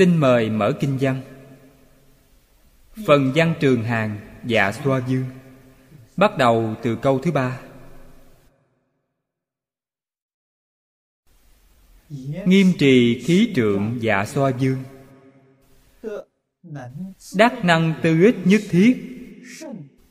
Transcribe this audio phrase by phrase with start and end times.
[0.00, 1.22] xin mời mở kinh văn.
[3.06, 5.24] Phần văn trường hàng dạ xoa dương
[6.16, 7.60] bắt đầu từ câu thứ ba.
[12.46, 14.82] Nghiêm trì khí trượng dạ xoa dương
[17.36, 18.96] đắc năng tư ích nhất thiết.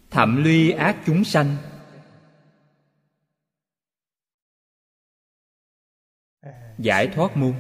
[0.10, 1.56] Thậm luy ác chúng sanh.
[6.78, 7.54] Giải thoát môn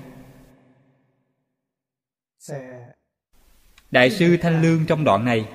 [3.92, 5.50] đại sư thanh lương trong đoạn này.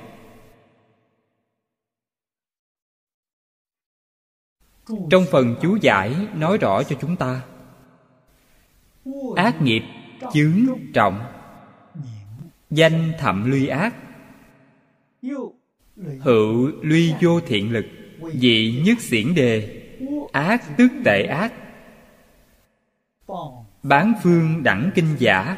[5.11, 7.43] Trong phần chú giải nói rõ cho chúng ta.
[9.37, 9.83] Ác nghiệp,
[10.33, 11.21] chướng, trọng.
[12.71, 13.95] Danh thậm luy ác.
[16.21, 17.85] Hữu luy vô thiện lực.
[18.35, 19.83] Dị nhất xiển đề.
[20.33, 21.53] Ác tức tệ ác.
[23.83, 25.57] Bán phương đẳng kinh giả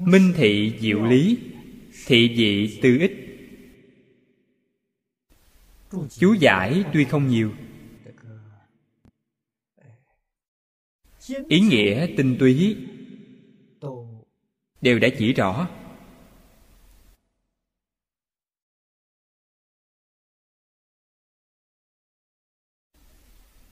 [0.00, 1.38] minh thị diệu lý,
[2.06, 3.12] thị dị tư ích.
[6.10, 7.52] Chú giải tuy không nhiều.
[11.48, 12.76] Ý nghĩa tinh túy
[14.80, 15.68] đều đã chỉ rõ.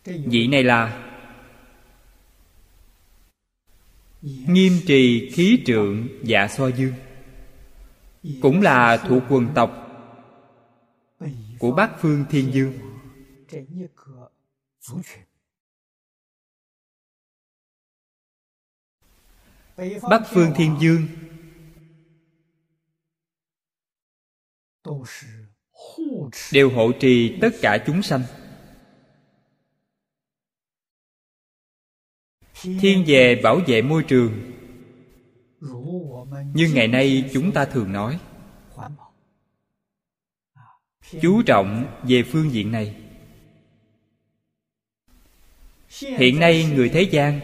[0.04, 1.09] Vị này là
[4.22, 6.94] nghiêm trì khí trượng dạ xoa dương.
[8.42, 9.86] Cũng là thuộc quần tộc
[11.58, 12.78] của bát phương thiên dương.
[20.10, 21.06] Bắc phương thiên dương.
[26.52, 28.22] Đều hộ trì tất cả chúng sanh
[32.62, 34.52] thiên về bảo vệ môi trường.
[36.54, 38.18] Như ngày nay chúng ta thường nói,
[41.22, 42.94] chú trọng về phương diện này.
[45.98, 47.40] Hiện nay người thế gian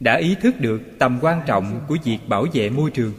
[0.00, 3.14] đã ý thức được tầm quan trọng của việc bảo vệ môi trường.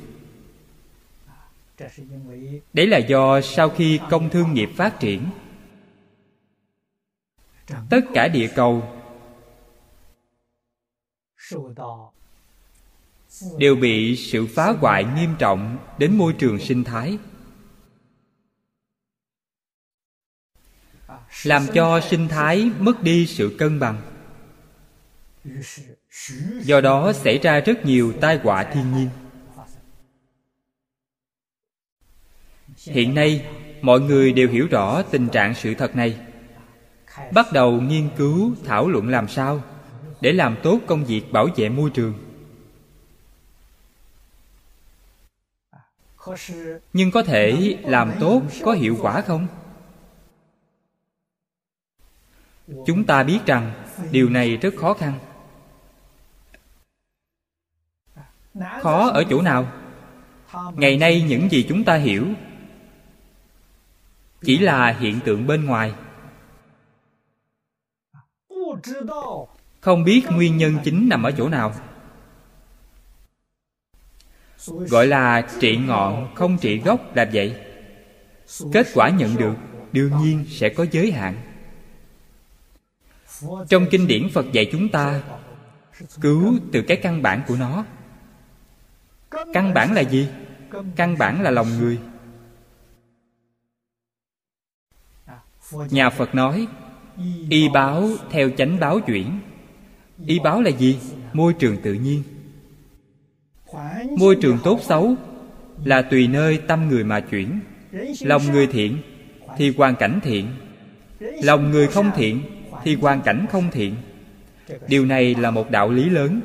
[2.73, 5.23] Đấy là do sau khi công thương nghiệp phát triển,
[7.89, 8.96] tất cả địa cầu
[13.57, 17.17] đều bị sự phá hoại nghiêm trọng đến môi trường sinh thái.
[21.43, 24.01] Làm cho sinh thái mất đi sự cân bằng.
[26.61, 29.09] Do đó xảy ra rất nhiều tai họa thiên nhiên.
[32.77, 33.45] Hiện nay,
[33.81, 36.17] mọi người đều hiểu rõ tình trạng sự thật này.
[37.33, 39.63] Bắt đầu nghiên cứu, thảo luận làm sao
[40.21, 42.13] để làm tốt công việc bảo vệ môi trường.
[46.93, 49.47] Nhưng có thể làm tốt có hiệu quả không?
[52.85, 55.19] Chúng ta biết rằng điều này rất khó khăn.
[58.81, 59.71] Khó ở chỗ nào?
[60.73, 62.27] Ngày nay những gì chúng ta hiểu
[64.41, 65.93] chỉ là hiện tượng bên ngoài
[69.87, 71.73] không biết nguyên nhân chính nằm ở chỗ nào.
[74.67, 77.55] Gọi là trị ngọn, không trị gốc là vậy.
[78.73, 79.53] Kết quả nhận được,
[79.91, 81.35] đương nhiên sẽ có giới hạn.
[83.69, 85.21] Trong kinh điển phật dạy chúng ta,
[86.21, 87.85] cứu từ cái căn bản của nó.
[89.53, 90.29] Căn bản là gì?
[90.95, 91.99] Căn bản là lòng người.
[95.89, 96.67] Nhà phật nói,
[97.49, 99.39] y báo theo chánh báo chuyển
[100.25, 100.97] y báo là gì?
[101.33, 102.23] Môi trường tự nhiên.
[104.17, 105.15] Môi trường tốt xấu
[105.85, 107.59] là tùy nơi tâm người mà chuyển.
[108.21, 108.97] Lòng người thiện
[109.57, 110.47] thì hoàn cảnh thiện.
[111.19, 112.41] Lòng người không thiện
[112.83, 113.95] thì hoàn cảnh không thiện.
[114.87, 116.41] Điều này là một đạo lý lớn.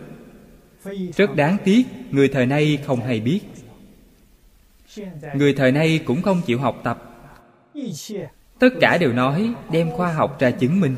[1.16, 3.40] Rất đáng tiếc, người thời nay không hay biết.
[5.34, 7.08] Người thời nay cũng không chịu học tập.
[8.58, 10.96] Tất cả đều nói đem khoa học ra chứng minh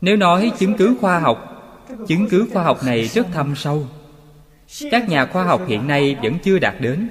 [0.00, 1.46] nếu nói chứng cứ khoa học
[2.08, 3.86] chứng cứ khoa học này rất thâm sâu
[4.90, 7.08] các nhà khoa học hiện nay vẫn chưa đạt đến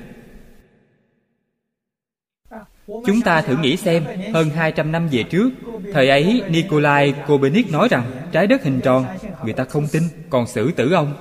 [3.06, 5.50] Chúng ta thử nghĩ xem, hơn 200 năm về trước,
[5.94, 9.06] thời ấy Nikolai Copernic nói rằng trái đất hình tròn,
[9.44, 11.14] người ta không tin, còn xử tử ông.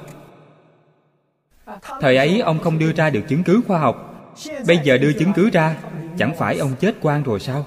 [2.00, 4.34] Thời ấy ông không đưa ra được chứng cứ khoa học,
[4.66, 5.76] bây giờ đưa chứng cứ ra,
[6.18, 7.66] chẳng phải ông chết quan rồi sao?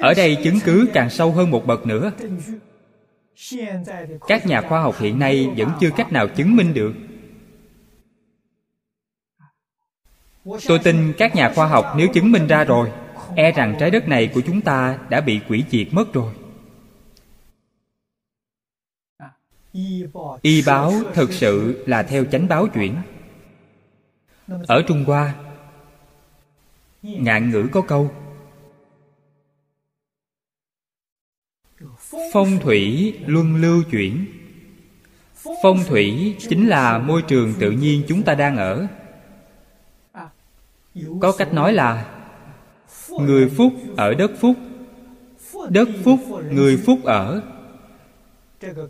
[0.00, 2.12] Ở đây chứng cứ càng sâu hơn một bậc nữa.
[4.28, 6.92] Các nhà khoa học hiện nay vẫn chưa cách nào chứng minh được.
[10.44, 12.90] Tôi tin các nhà khoa học nếu chứng minh ra rồi
[13.36, 16.32] E rằng trái đất này của chúng ta đã bị quỷ diệt mất rồi.
[20.42, 22.96] Y báo thực sự là theo chánh báo chuyển.
[24.66, 25.34] Ở Trung Hoa
[27.02, 28.10] Ngạn ngữ có câu
[32.32, 34.26] Phong thủy luân lưu chuyển.
[35.62, 38.86] Phong thủy chính là môi trường tự nhiên chúng ta đang ở.
[41.20, 42.06] Có cách nói là,
[43.08, 44.56] người phúc ở đất phúc
[45.68, 46.20] đất phúc,
[46.50, 47.42] người phúc ở.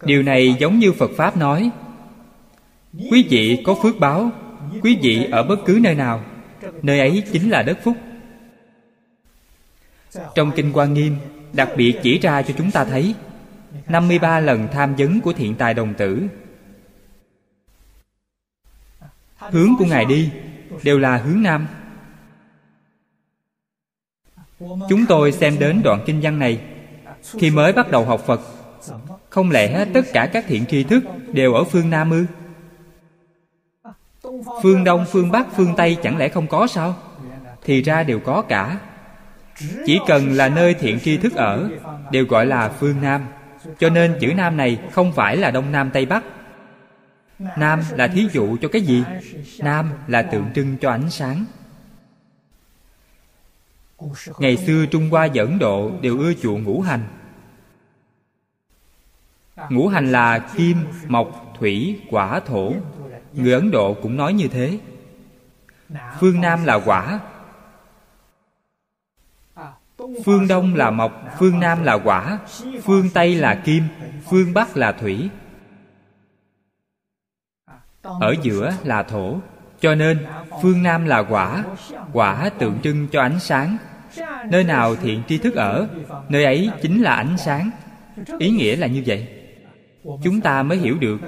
[0.05, 1.71] Điều này giống như phật pháp nói,
[3.11, 4.31] quý vị có phước báo,
[4.83, 6.25] quý vị ở bất cứ nơi nào,
[6.83, 7.97] nơi ấy chính là đất phúc.
[10.35, 11.17] Trong kinh quan nghiêm
[11.53, 13.15] đặc biệt chỉ ra cho chúng ta thấy
[13.89, 16.29] 53 lần tham vấn của thiện tài đồng tử
[19.39, 20.31] Hướng của Ngài đi
[20.83, 21.67] đều là hướng Nam
[24.89, 26.61] Chúng tôi xem đến đoạn kinh văn này
[27.23, 28.41] Khi mới bắt đầu học Phật
[29.29, 32.27] Không lẽ tất cả các thiện tri thức đều ở phương Nam ư?
[34.63, 36.95] Phương Đông, phương Bắc, phương Tây chẳng lẽ không có sao?
[37.65, 38.79] Thì ra đều có cả
[39.87, 41.71] chỉ cần là nơi thiện tri thức ở,
[42.11, 43.27] Đều gọi là phương Nam.
[43.79, 46.25] Cho nên chữ Nam này không phải là Đông Nam Tây Bắc.
[47.57, 49.05] Nam là thí dụ cho cái gì?
[49.59, 51.45] Nam là tượng trưng cho ánh sáng.
[54.39, 57.01] Ngày xưa trung hoa và ấn độ đều ưa chuộng ngũ hành.
[59.71, 60.77] Ngũ hành là kim,
[61.07, 62.75] mộc, thủy, quả, thổ.
[63.33, 64.79] Người ấn độ cũng nói như thế.
[66.21, 67.21] Phương nam là quả
[70.25, 72.39] phương đông là mộc, phương nam là quả,
[72.83, 73.83] phương tây là kim,
[74.31, 75.29] phương bắc là thủy.
[78.03, 79.41] Ở giữa là thổ,
[79.81, 80.27] cho nên
[80.63, 81.65] phương nam là quả
[82.13, 83.77] quả tượng trưng cho ánh sáng.
[84.51, 85.89] Nơi nào thiện tri thức ở,
[86.29, 87.71] nơi ấy chính là ánh sáng.
[88.39, 89.29] Ý nghĩa là như vậy.
[90.05, 91.19] Chúng ta mới hiểu được,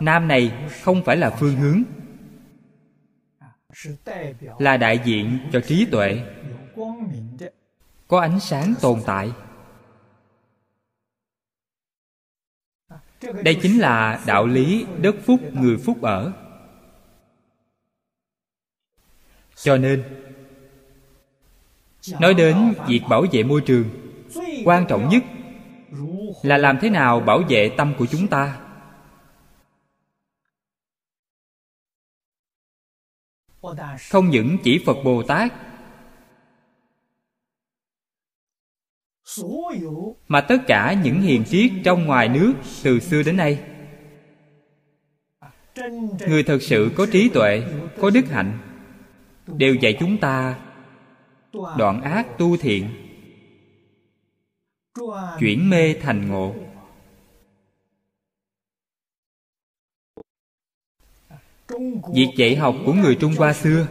[0.00, 1.82] nam này không phải là phương hướng,
[4.58, 6.22] là đại diện cho trí tuệ
[8.08, 9.32] có ánh sáng tồn tại.
[13.44, 16.32] Đây chính là đạo lý đất phúc người phúc ở.
[19.54, 20.04] Cho nên,
[22.20, 23.90] nói đến việc bảo vệ môi trường,
[24.64, 25.22] quan trọng nhất
[26.42, 28.60] là làm thế nào bảo vệ tâm của chúng ta.
[34.10, 35.52] Không những chỉ phật bồ tát
[40.28, 43.58] mà tất cả những hiền triết trong ngoài nước từ xưa đến nay.
[46.28, 47.62] Người thật sự có trí tuệ
[48.00, 48.58] có đức hạnh
[49.46, 50.58] đều dạy chúng ta
[51.52, 52.88] đoạn ác tu thiện
[55.38, 56.54] chuyển mê thành ngộ.
[62.14, 63.86] Việc dạy học của người trung hoa xưa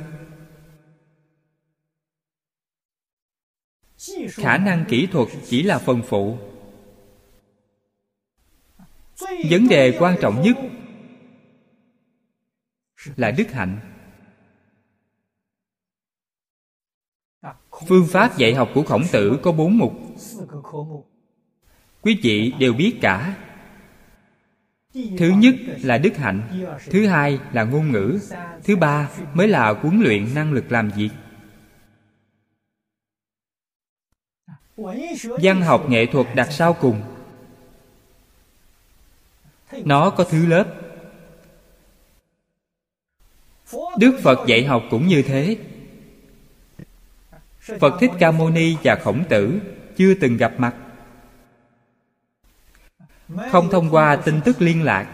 [4.29, 6.37] khả năng kỹ thuật chỉ là phần phụ.
[9.49, 10.57] vấn đề quan trọng nhất
[13.15, 13.79] là đức hạnh.
[17.87, 19.93] Phương pháp dạy học của khổng tử có bốn mục.
[22.01, 23.35] Quý vị đều biết cả.
[25.17, 28.19] Thứ nhất là đức hạnh Thứ hai là ngôn ngữ
[28.63, 31.09] Thứ ba mới là huấn luyện năng lực làm việc
[35.41, 37.01] Văn học nghệ thuật đặt sau cùng.
[39.71, 40.65] Nó có thứ lớp.
[43.97, 45.57] Đức Phật dạy học cũng như thế.
[47.79, 49.59] Phật Thích Ca Mâu Ni và Khổng Tử
[49.97, 50.75] chưa từng gặp mặt.
[53.51, 55.13] Không thông qua tin tức liên lạc.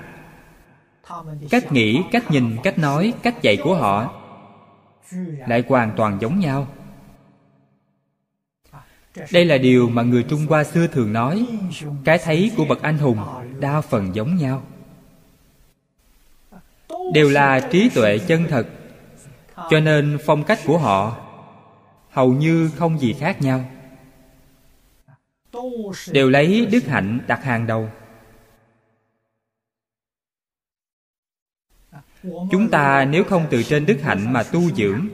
[1.49, 4.13] Cách nghĩ, cách nhìn, cách nói, cách dạy của họ
[5.47, 6.67] Lại hoàn toàn giống nhau.
[9.31, 11.45] Đây là điều mà người Trung Hoa xưa thường nói.
[12.03, 13.17] Cái thấy của bậc anh hùng
[13.59, 14.63] đa phần giống nhau.
[17.13, 18.67] Đều là trí tuệ chân thật.
[19.69, 21.17] Cho nên phong cách của họ
[22.09, 23.65] hầu như không gì khác nhau.
[26.11, 27.89] Đều lấy đức hạnh đặt hàng đầu.
[32.23, 35.07] Chúng ta nếu không từ trên đức hạnh mà tu dưỡng,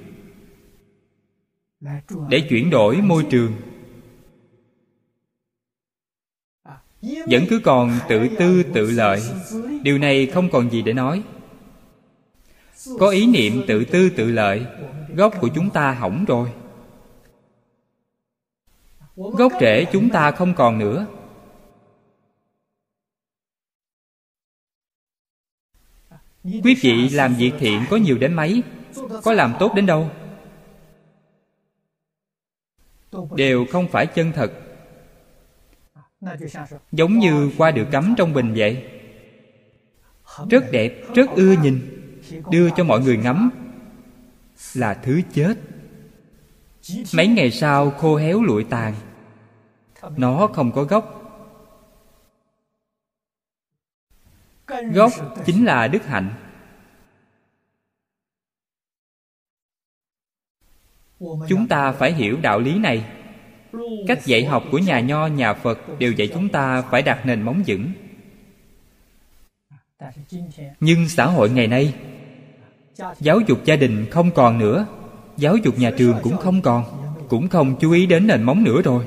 [2.30, 3.52] để chuyển đổi môi trường
[7.02, 9.22] vẫn cứ còn tự tư tự lợi.
[9.82, 11.24] Điều này không còn gì để nói.
[13.00, 14.66] Có ý niệm tự tư tự lợi,
[15.16, 16.52] gốc của chúng ta hỏng rồi.
[19.16, 21.06] Gốc rễ chúng ta không còn nữa.
[26.44, 28.64] Quý vị làm việc thiện có nhiều đến mấy?
[29.24, 30.10] Có làm tốt đến đâu?
[33.36, 34.52] Đều không phải chân thật
[36.92, 38.88] giống như qua được cắm trong bình vậy.
[40.50, 41.96] Rất đẹp rất ưa nhìn.
[42.52, 43.50] Đưa cho mọi người ngắm
[44.74, 45.54] là thứ chết.
[47.14, 48.94] Mấy ngày sau khô héo lụi tàn.
[50.18, 51.16] Nó không có gốc.
[54.94, 55.12] Gốc
[55.46, 56.34] chính là đức hạnh.
[61.20, 63.19] Chúng ta phải hiểu đạo lý này
[64.08, 67.42] cách dạy học của nhà nho, nhà phật đều dạy chúng ta phải đặt nền
[67.42, 67.92] móng vững.
[70.80, 71.94] Nhưng xã hội ngày nay,
[73.20, 74.86] giáo dục gia đình không còn nữa,
[75.38, 76.84] giáo dục nhà trường cũng không còn,
[77.30, 79.06] cũng không chú ý đến nền móng nữa rồi.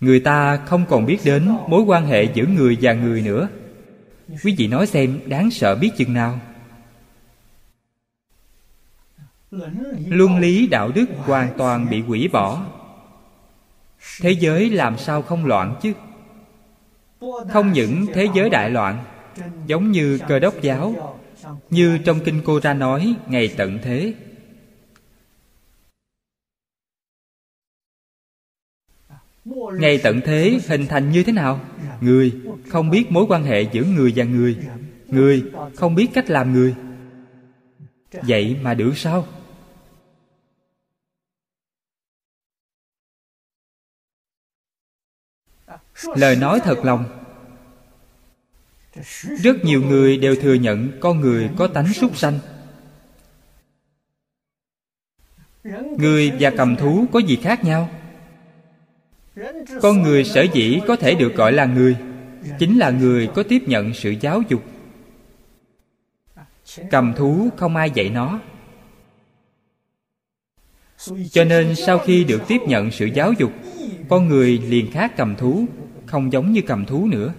[0.00, 3.48] Người ta không còn biết đến mối quan hệ giữa người và người nữa.
[4.44, 6.40] Quý vị nói xem, đáng sợ biết chừng nào
[10.08, 12.66] luân lý đạo đức hoàn toàn bị hủy bỏ.
[14.20, 15.92] Thế giới làm sao không loạn chứ?
[17.48, 19.04] Không những thế giới đại loạn,
[19.66, 21.18] giống như cơ đốc giáo,
[21.70, 24.14] như trong kinh cô ra nói, ngày tận thế.
[29.78, 31.60] Ngày tận thế hình thành như thế nào?
[32.00, 34.56] Người không biết mối quan hệ giữa người và người.
[35.08, 35.44] Người
[35.76, 36.74] không biết cách làm người.
[38.12, 39.26] Vậy mà được sao?
[46.14, 47.04] Lời nói thật lòng.
[49.22, 52.38] Rất nhiều người đều thừa nhận con người có tánh súc sanh.
[55.98, 57.90] Người và cầm thú có gì khác nhau?
[59.82, 61.96] Con người sở dĩ có thể được gọi là người,
[62.58, 64.62] chính là người có tiếp nhận sự giáo dục.
[66.90, 68.40] Cầm thú không ai dạy nó.
[71.30, 73.52] Cho nên sau khi được tiếp nhận sự giáo dục,
[74.08, 75.66] con người liền khác cầm thú
[76.12, 77.34] không giống như cầm thú nữa.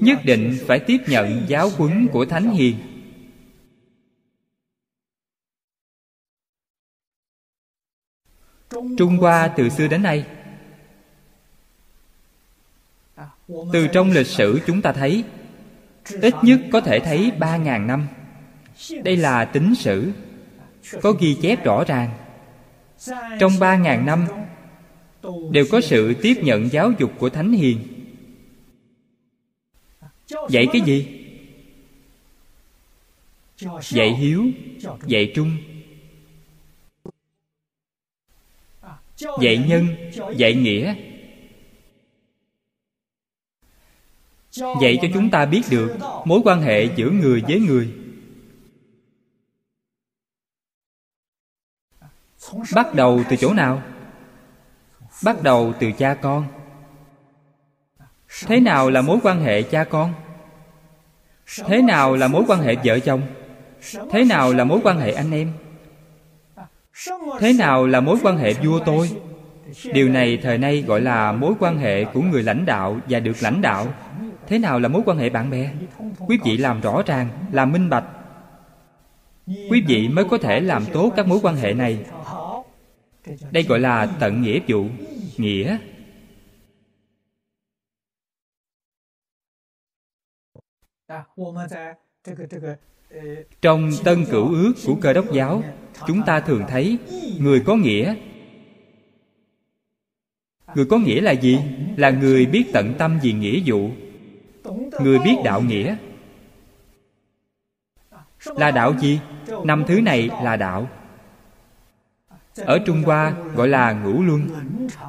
[0.00, 2.76] Nhất định phải tiếp nhận giáo huấn của thánh hiền.
[8.70, 10.26] Trung hoa từ xưa đến nay,
[13.48, 15.24] từ trong lịch sử chúng ta thấy,
[16.10, 18.08] ít nhất có thể thấy ba ngàn năm.
[19.04, 20.12] Đây là tính sử,
[21.02, 22.31] có ghi chép rõ ràng
[23.38, 24.26] trong ba ngàn năm,
[25.50, 27.78] đều có sự tiếp nhận giáo dục của thánh hiền.
[30.48, 31.18] Dạy cái gì?
[33.80, 34.46] Dạy hiếu,
[35.06, 35.56] dạy trung.
[39.40, 39.86] Dạy nhân,
[40.36, 40.94] dạy nghĩa.
[44.52, 48.01] Dạy cho chúng ta biết được mối quan hệ giữa người với người.
[52.74, 53.82] Bắt đầu từ chỗ nào?
[55.24, 56.44] Bắt đầu từ cha con.
[58.46, 60.12] Thế nào là mối quan hệ cha con?
[61.66, 63.22] Thế nào là mối quan hệ vợ chồng?
[64.10, 65.52] Thế nào là mối quan hệ anh em?
[67.38, 69.10] Thế nào là mối quan hệ vua tôi?
[69.92, 73.36] Điều này thời nay gọi là mối quan hệ của người lãnh đạo và được
[73.40, 73.86] lãnh đạo.
[74.46, 75.70] Thế nào là mối quan hệ bạn bè?
[76.28, 78.04] Quý vị làm rõ ràng, làm minh bạch.
[79.46, 81.98] Quý vị mới có thể làm tốt các mối quan hệ này
[83.50, 84.86] đây gọi là tận nghĩa vụ.
[85.36, 85.78] Nghĩa.
[93.60, 95.62] Trong tân cửu ước của cơ đốc giáo,
[96.06, 96.98] chúng ta thường thấy
[97.38, 98.14] người có nghĩa.
[100.74, 101.58] Người có nghĩa là gì?
[101.96, 103.90] Là người biết tận tâm vì nghĩa vụ.
[105.02, 105.96] Người biết đạo nghĩa.
[108.44, 109.20] Là đạo gì?
[109.64, 111.01] Năm thứ này là đạo
[112.56, 114.48] ở trung hoa gọi là ngũ luân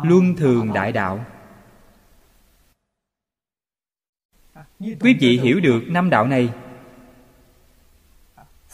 [0.03, 1.25] luân thường đại đạo.
[4.79, 6.49] Quý vị hiểu được năm đạo này.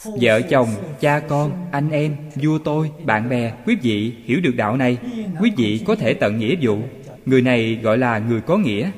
[0.04, 0.68] Vợ chồng,
[1.00, 4.98] cha con, anh em, vua tôi, bạn bè, quý vị hiểu được đạo này.
[5.40, 6.82] Quý vị có thể tận nghĩa vụ.
[7.26, 8.90] Người này gọi là người có nghĩa.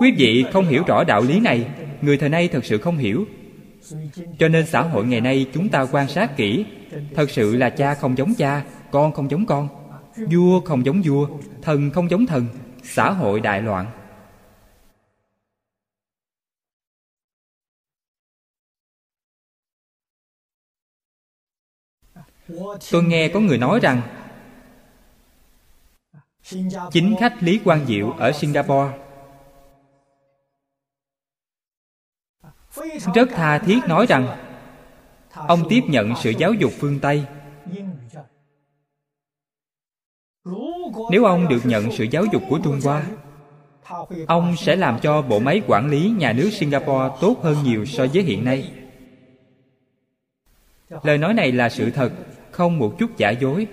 [0.00, 1.70] Quý vị không hiểu rõ đạo lý này.
[2.02, 3.26] Người thời nay thật sự không hiểu
[4.38, 6.64] cho nên xã hội ngày nay chúng ta quan sát kỹ.
[7.14, 9.68] Thật sự là cha không giống cha, con không giống con.
[10.30, 11.28] Vua không giống vua,
[11.62, 12.46] thần không giống thần.
[12.82, 13.86] Xã hội đại loạn.
[22.90, 24.02] Tôi nghe có người nói rằng,
[26.92, 28.98] chính khách lý quang diệu ở singapore
[33.14, 34.38] rất tha thiết nói rằng,
[35.32, 37.24] ông tiếp nhận sự giáo dục phương tây.
[41.10, 43.02] Nếu ông được nhận sự giáo dục của trung hoa,
[44.26, 48.06] ông sẽ làm cho bộ máy quản lý nhà nước singapore tốt hơn nhiều so
[48.14, 48.72] với hiện nay.
[51.02, 52.12] Lời nói này là sự thật,
[52.50, 53.66] không một chút giả dối.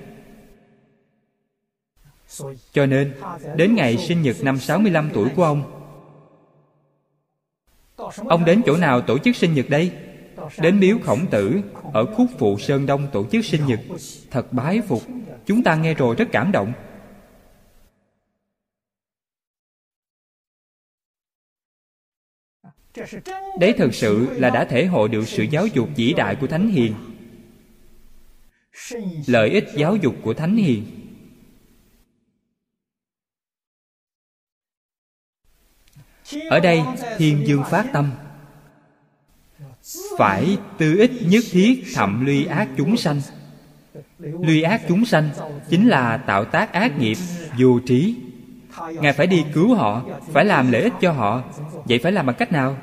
[2.71, 3.13] Cho nên,
[3.55, 5.78] đến ngày sinh nhật năm 65 tuổi của ông
[8.29, 9.91] Ông đến chỗ nào tổ chức sinh nhật đây?
[10.61, 11.61] Đến miếu khổng tử,
[11.93, 13.79] Ở khúc phụ Sơn Đông tổ chức sinh nhật.
[14.31, 15.03] Thật bái phục.
[15.45, 16.73] Chúng ta nghe rồi rất cảm động.
[23.59, 26.69] Đấy thực sự là đã thể hội được sự giáo dục vĩ đại của Thánh
[26.69, 26.93] Hiền.
[29.27, 31.08] Lợi ích giáo dục của Thánh Hiền.
[36.49, 36.83] Ở đây,
[37.17, 38.11] thiên dương phát tâm.
[40.17, 43.21] Phải tư ích nhất thiết thậm luy ác chúng sanh.
[44.19, 45.29] Luy ác chúng sanh
[45.69, 47.17] chính là tạo tác ác nghiệp,
[47.59, 48.15] vô trí.
[49.01, 51.43] Ngài phải đi cứu họ, phải làm lợi ích cho họ.
[51.85, 52.77] Vậy phải làm bằng cách nào?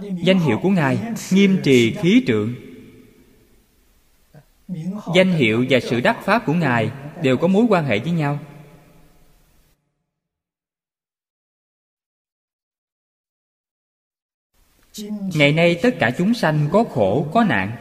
[0.00, 0.98] Danh hiệu của ngài
[1.30, 2.54] nghiêm trì khí trượng
[5.14, 6.90] danh hiệu và sự đắc pháp của ngài
[7.22, 8.38] đều có mối quan hệ với nhau.
[15.34, 17.76] Ngày nay tất cả chúng sanh có khổ, có nạn.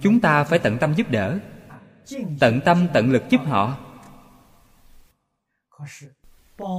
[0.00, 1.38] Chúng ta phải tận tâm giúp đỡ.
[2.40, 3.78] Tận tâm, tận lực giúp họ.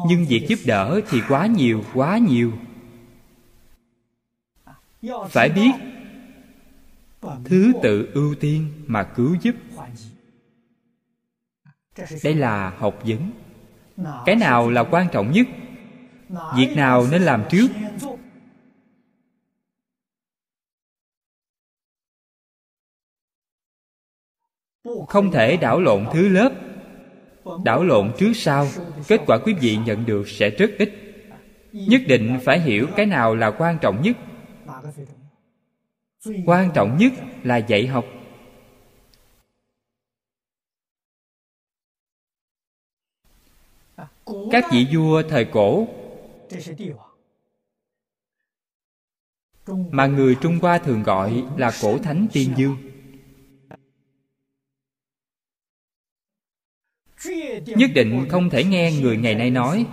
[0.07, 2.53] Nhưng việc giúp đỡ thì quá nhiều quá nhiều.
[5.29, 5.71] Phải biết
[7.45, 9.55] thứ tự ưu tiên mà cứu giúp.
[12.23, 13.31] Đây là học vấn.
[14.25, 15.47] Cái nào là quan trọng nhất?
[16.57, 17.67] Việc nào nên làm trước?
[25.07, 26.51] Không thể đảo lộn thứ lớp.
[27.65, 28.67] Đảo lộn trước sau,
[29.07, 30.89] kết quả quý vị nhận được sẽ rất ít.
[31.71, 34.17] Nhất định phải hiểu cái nào là quan trọng nhất
[36.45, 38.05] quan trọng nhất là dạy học.
[44.51, 45.87] Các vị vua thời cổ,
[49.67, 52.77] mà người trung hoa thường gọi là cổ thánh tiên dương
[57.65, 59.85] nhất định không thể nghe người ngày nay nói.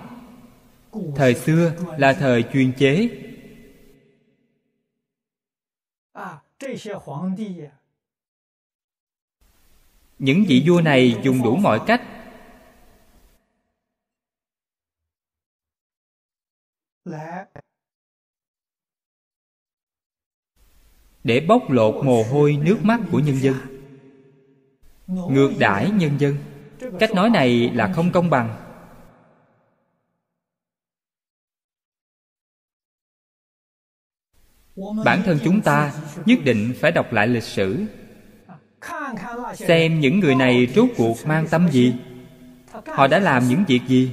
[1.16, 3.08] Thời xưa là thời chuyên chế
[10.18, 12.02] những vị vua này dùng đủ mọi cách.
[21.24, 23.54] Để bóc lột mồ hôi nước mắt của nhân dân.
[25.06, 26.36] Ngược đãi nhân dân.
[27.00, 28.69] Cách nói này là không công bằng
[35.04, 35.92] bản thân chúng ta
[36.26, 37.84] nhất định phải đọc lại lịch sử.
[39.54, 41.94] Xem những người này rốt cuộc mang tâm gì.
[42.86, 44.12] Họ đã làm những việc gì?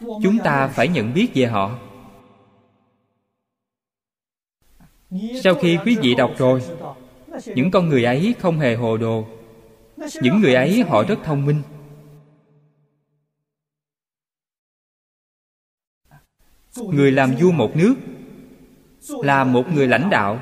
[0.00, 1.78] Chúng ta phải nhận biết về họ.
[5.42, 6.62] Sau khi quý vị đọc rồi,
[7.46, 9.26] những con người ấy không hề hồ đồ.
[10.22, 11.62] Những người ấy họ rất thông minh.
[16.76, 17.94] Người làm vua một nước,
[19.08, 20.40] là một người lãnh đạo.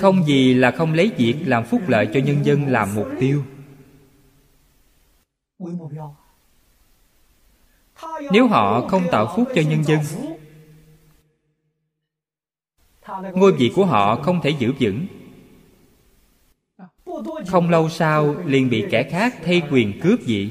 [0.00, 3.44] Không gì là không lấy việc làm phúc lợi cho nhân dân làm mục tiêu.
[8.32, 10.00] Nếu họ không tạo phúc cho nhân dân,
[13.34, 15.06] ngôi vị của họ không thể giữ vững.
[17.46, 20.50] Không lâu sau, liền bị kẻ khác thay quyền cướp vị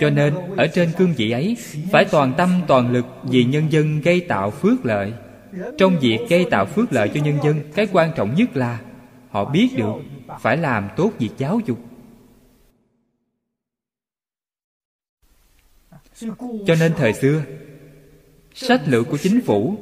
[0.00, 1.56] cho nên, ở trên cương vị ấy,
[1.90, 5.12] phải toàn tâm, toàn lực vì nhân dân gây tạo phước lợi.
[5.78, 8.80] Trong việc gây tạo phước lợi cho nhân dân, cái quan trọng nhất là
[9.30, 9.94] họ biết được
[10.40, 11.78] phải làm tốt việc giáo dục.
[16.66, 17.42] Cho nên thời xưa,
[18.54, 19.76] sách lược của chính phủ,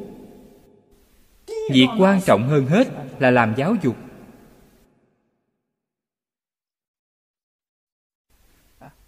[1.72, 3.96] việc quan trọng hơn hết là làm giáo dục.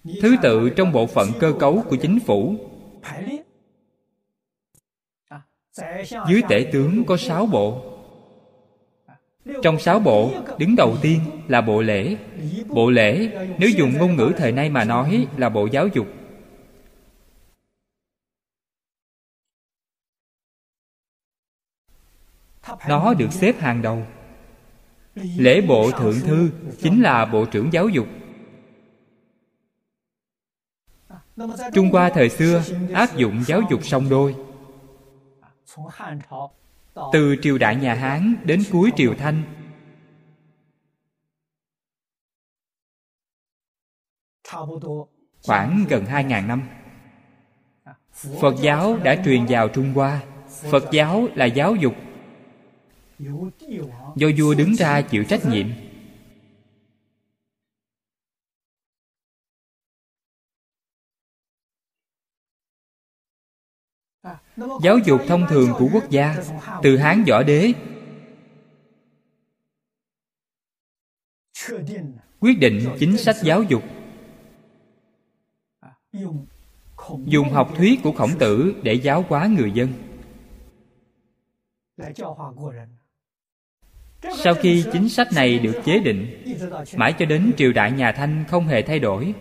[0.05, 2.57] Thứ tự trong bộ phận cơ cấu của chính phủ.
[6.29, 7.89] Dưới tể tướng có sáu bộ.
[9.63, 12.17] Trong sáu bộ, đứng đầu tiên là bộ lễ.
[12.69, 16.07] Bộ lễ, nếu dùng ngôn ngữ thời nay mà nói, là bộ giáo dục.
[22.89, 24.03] Nó được xếp hàng đầu.
[25.15, 28.07] Lễ bộ thượng thư chính là bộ trưởng giáo dục.
[31.75, 32.63] Trung hoa thời xưa
[32.95, 34.37] áp dụng giáo dục song đôi.
[37.13, 39.43] Từ triều đại nhà hán đến cuối triều thanh.
[45.43, 46.63] Khoảng gần hai ngàn năm,
[48.41, 50.21] phật giáo đã truyền vào trung hoa.
[50.71, 51.95] Phật giáo là giáo dục.
[54.17, 55.67] Do vua đứng ra chịu trách nhiệm.
[64.57, 66.37] Giáo dục thông thường của quốc gia,
[66.83, 67.73] từ hán võ đế.
[72.41, 73.83] Quyết định chính sách giáo dục.
[77.25, 79.89] Dùng học thuyết của khổng tử để giáo hóa người dân.
[84.37, 86.45] Sau khi chính sách này được chế định,
[86.97, 89.35] mãi cho đến triều đại nhà thanh không hề thay đổi,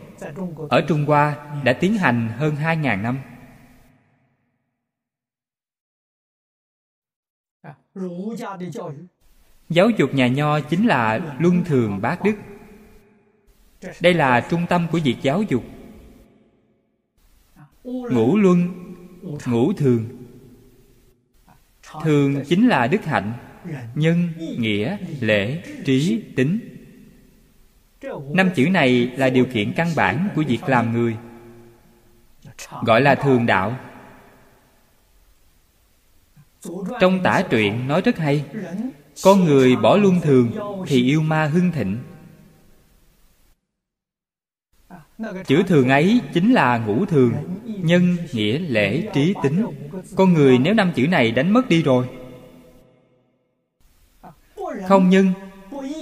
[0.70, 3.20] ở trung hoa đã tiến hành hơn hai ngàn năm.
[9.70, 12.36] Giáo dục nhà nho chính là luân thường bác đức.
[14.02, 15.64] Đây là trung tâm của việc giáo dục.
[17.84, 18.68] Ngũ luân,
[19.46, 20.06] ngũ thường.
[22.04, 23.34] Thường chính là đức hạnh,
[23.96, 26.60] nhân, nghĩa, lễ, trí, tính.
[28.34, 31.18] Năm chữ này là điều kiện căn bản của việc làm người,
[32.86, 33.80] gọi là thường đạo
[37.00, 38.46] trong tả truyện nói rất hay,
[39.24, 40.52] con người bỏ luân thường
[40.88, 41.98] thì yêu ma hưng thịnh.
[45.46, 47.34] Chữ thường ấy chính là ngũ thường,
[47.66, 49.66] nhân, nghĩa, lễ, trí tính.
[50.16, 52.10] Con người nếu năm chữ này đánh mất đi rồi.
[54.88, 55.28] Không nhân,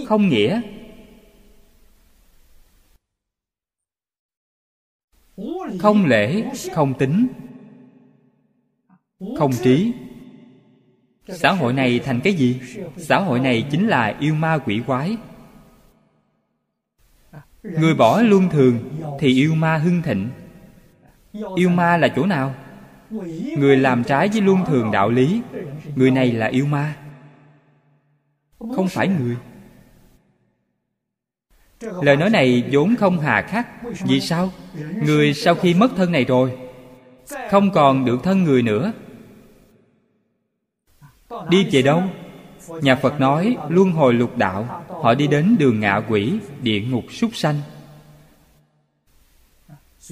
[0.07, 0.61] không nghĩa.
[5.79, 6.43] Không lễ,
[6.73, 7.27] không tính.
[9.37, 9.93] Không trí
[11.33, 12.59] xã hội này thành cái gì?
[12.97, 15.17] Xã hội này chính là yêu ma quỷ quái.
[17.63, 18.79] Người bỏ luân thường
[19.19, 20.29] thì yêu ma hưng thịnh.
[21.55, 22.55] Yêu ma là chỗ nào?
[23.57, 25.41] Người làm trái với luân thường đạo lý,
[25.95, 26.95] người này là yêu ma.
[28.59, 29.35] Không phải người.
[32.01, 33.67] Lời nói này vốn không hà khắc.
[34.05, 34.51] Vì sao?
[35.05, 36.57] Người sau khi mất thân này rồi,
[37.51, 38.91] không còn được thân người nữa
[41.49, 42.03] đi về đâu?
[42.81, 47.03] Nhà phật nói, luân hồi lục đạo, họ đi đến đường ngạ quỷ, địa ngục
[47.11, 47.61] súc sanh.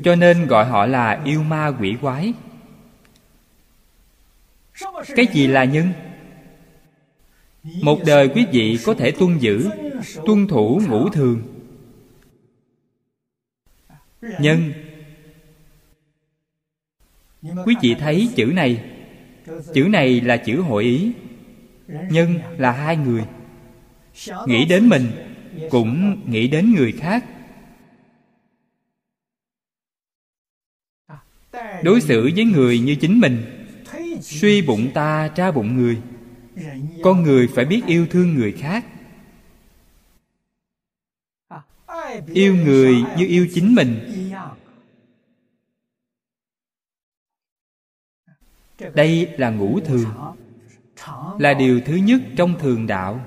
[0.04, 2.34] Cho nên gọi họ là yêu ma quỷ quái.
[5.16, 5.92] Cái gì là nhân?
[7.82, 9.70] Một đời quý vị có thể tuân giữ,
[10.26, 11.42] tuân thủ ngũ thường.
[14.22, 14.74] Nhân.
[17.66, 18.97] Quý vị thấy chữ này?
[19.74, 21.12] Chữ này là chữ hội ý,
[21.88, 23.24] nhân là hai người.
[24.48, 25.12] Nghĩ đến mình
[25.70, 27.26] cũng nghĩ đến người khác.
[31.84, 33.66] Đối xử với người như chính mình,
[34.22, 35.98] suy bụng ta, tra bụng người.
[37.04, 38.86] Con người phải biết yêu thương người khác.
[42.34, 44.00] Yêu người như yêu chính mình.
[48.94, 50.36] Đây là ngũ thường,
[51.40, 53.22] là điều thứ nhất trong thường đạo.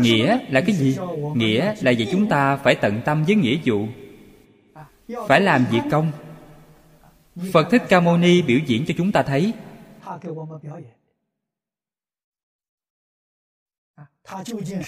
[0.00, 0.96] Nghĩa là cái gì?
[1.34, 3.86] Nghĩa là vì chúng ta phải tận tâm với nghĩa vụ,
[5.28, 6.12] phải làm việc công.
[7.52, 9.52] Phật thích ca mâu ni biểu diễn cho chúng ta thấy.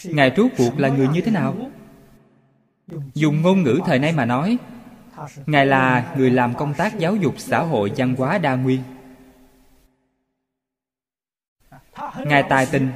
[0.04, 1.70] Ngài rốt cuộc là người như thế nào?
[3.14, 4.58] Dùng ngôn ngữ thời nay mà nói
[5.46, 8.82] ngài là người làm công tác giáo dục xã hội văn hóa đa nguyên.
[12.26, 12.90] Ngài tài tình.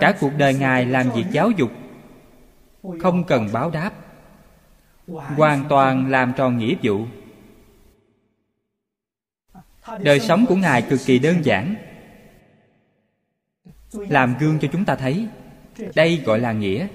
[0.00, 1.70] Cả cuộc đời ngài làm việc giáo dục.
[3.00, 3.92] Không cần báo đáp.
[5.06, 7.06] Hoàn toàn làm tròn nghĩa vụ.
[10.02, 11.74] Đời sống của ngài cực kỳ đơn giản.
[13.92, 15.28] Làm gương cho chúng ta thấy.
[15.94, 16.86] Đây gọi là nghĩa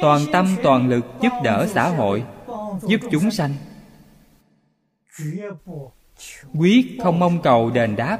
[0.00, 2.24] toàn tâm, toàn lực giúp đỡ xã hội,
[2.82, 3.54] giúp chúng sanh.
[6.54, 8.18] Quyết không mong cầu đền đáp.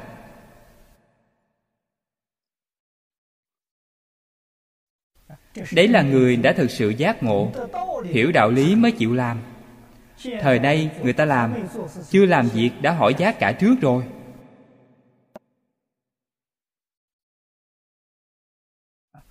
[5.73, 7.51] Đấy là người đã thực sự giác ngộ,
[8.05, 9.41] hiểu đạo lý mới chịu làm.
[10.41, 11.53] Thời nay người ta làm,
[12.09, 14.03] chưa làm việc đã hỏi giá cả trước rồi.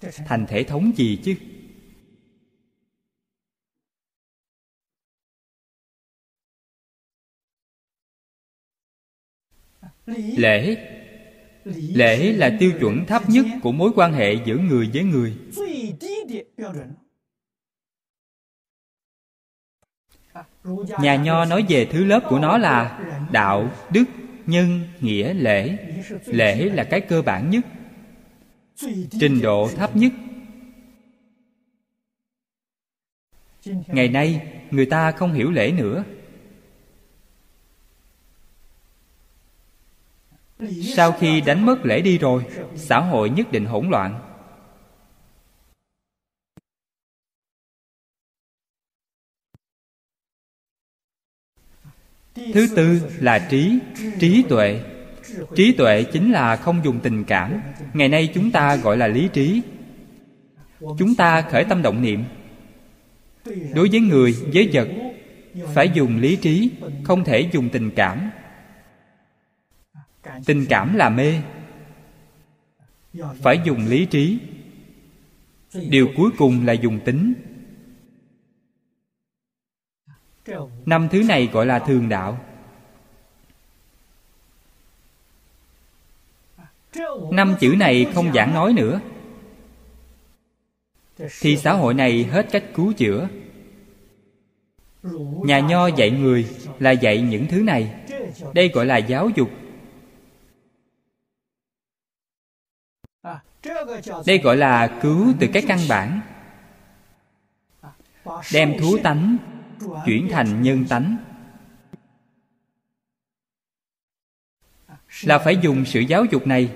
[0.00, 1.34] Thành thể thống gì chứ?
[10.36, 10.86] Lễ.
[11.94, 15.36] Lễ là tiêu chuẩn thấp nhất của mối quan hệ giữa người với người.
[21.00, 23.00] Nhà nho nói về thứ lớp của nó là
[23.32, 24.04] đạo đức
[24.46, 25.76] nhân nghĩa lễ.
[26.26, 27.64] Lễ là cái cơ bản nhất.
[29.20, 30.12] Trình độ thấp nhất.
[33.86, 36.04] Ngày nay người ta không hiểu lễ nữa
[40.82, 42.44] sau khi đánh mất lễ đi rồi,
[42.76, 44.20] xã hội nhất định hỗn loạn.
[52.54, 53.78] Thứ tư là trí
[54.18, 54.80] trí tuệ.
[55.54, 57.60] Trí tuệ chính là không dùng tình cảm.
[57.94, 59.62] Ngày nay chúng ta gọi là lý trí.
[60.80, 62.24] Chúng ta khởi tâm động niệm.
[63.74, 64.88] Đối với người, với vật,
[65.74, 66.70] phải dùng lý trí,
[67.04, 68.30] không thể dùng tình cảm
[70.46, 71.40] tình cảm là mê.
[73.42, 74.38] Phải dùng lý trí.
[75.88, 77.34] Điều cuối cùng là dùng tính.
[80.86, 82.40] Năm thứ này gọi là thường đạo.
[87.30, 89.00] Năm chữ này không giảng nói nữa.
[91.40, 93.28] Thì xã hội này hết cách cứu chữa.
[95.44, 97.94] Nhà nho dạy người là dạy những thứ này.
[98.54, 99.50] Đây gọi là giáo dục.
[104.26, 106.20] Đây gọi là cứu từ cái căn bản.
[108.52, 109.36] Đem thú tánh,
[110.06, 111.16] chuyển thành nhân tánh.
[115.24, 116.72] Là phải dùng sự giáo dục này.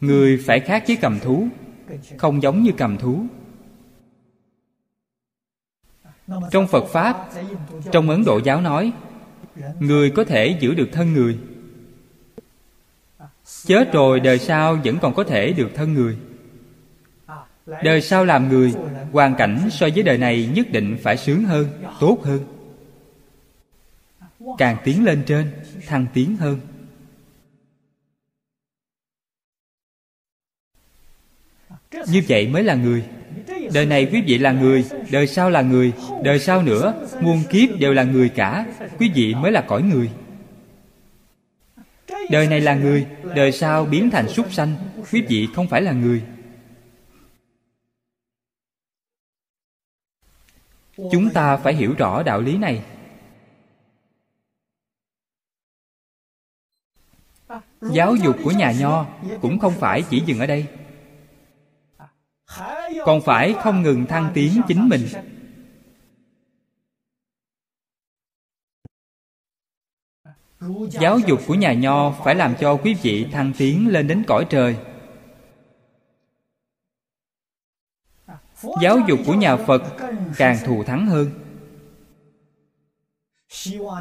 [0.00, 1.48] Người phải khác với cầm thú,
[2.18, 3.26] không giống như cầm thú.
[6.50, 7.28] Trong phật pháp,
[7.92, 8.92] trong ấn độ giáo nói,
[9.80, 11.38] người có thể giữ được thân người
[13.44, 16.16] chết rồi đời sau vẫn còn có thể được thân người.
[17.82, 18.72] Đời sau làm người,
[19.12, 21.66] hoàn cảnh so với đời này nhất định phải sướng hơn,
[22.00, 22.44] tốt hơn.
[24.58, 25.50] Càng tiến lên trên,
[25.86, 26.60] thăng tiến hơn.
[32.08, 33.04] Như vậy mới là người.
[33.74, 37.68] Đời này quý vị là người, đời sau là người, đời sau nữa, muôn kiếp
[37.78, 38.66] đều là người cả.
[38.98, 40.10] Quý vị mới là cõi người
[42.30, 44.76] đời này là người, đời sau biến thành súc sanh.
[45.12, 46.24] Quý vị không phải là người.
[50.96, 52.84] Chúng ta phải hiểu rõ đạo lý này.
[57.80, 59.06] Giáo dục của nhà nho
[59.40, 60.66] cũng không phải chỉ dừng ở đây.
[63.04, 65.06] Còn phải không ngừng thăng tiến chính mình.
[70.90, 74.46] Giáo dục của nhà nho phải làm cho quý vị thăng tiến lên đến cõi
[74.50, 74.76] trời.
[78.82, 79.82] Giáo dục của nhà phật
[80.36, 81.30] càng thù thắng hơn.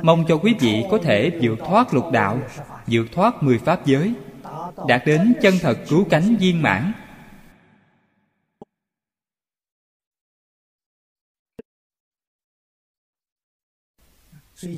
[0.04, 2.40] Mong cho quý vị có thể vượt thoát lục đạo,
[2.88, 4.14] vượt thoát mười pháp giới,
[4.88, 6.92] đạt đến chân thật cứu cánh viên mãn.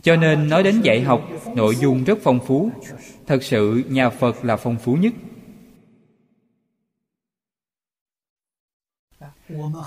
[0.03, 2.71] Cho nên nói đến dạy học, nội dung rất phong phú.
[3.27, 5.13] Thật sự, nhà phật là phong phú nhất.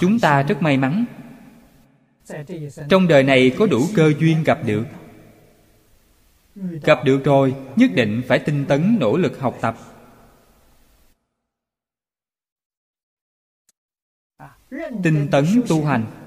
[0.00, 1.04] Chúng ta rất may mắn.
[2.88, 4.84] Trong đời này có đủ cơ duyên gặp được.
[6.82, 9.76] Gặp được rồi, nhất định phải tinh tấn nỗ lực học tập.
[15.02, 16.17] Tinh tấn tu hành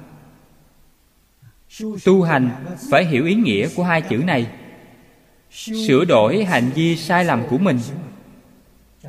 [2.05, 4.47] tu hành phải hiểu ý nghĩa của hai chữ này.
[5.87, 7.79] Sửa đổi hành vi sai lầm của mình,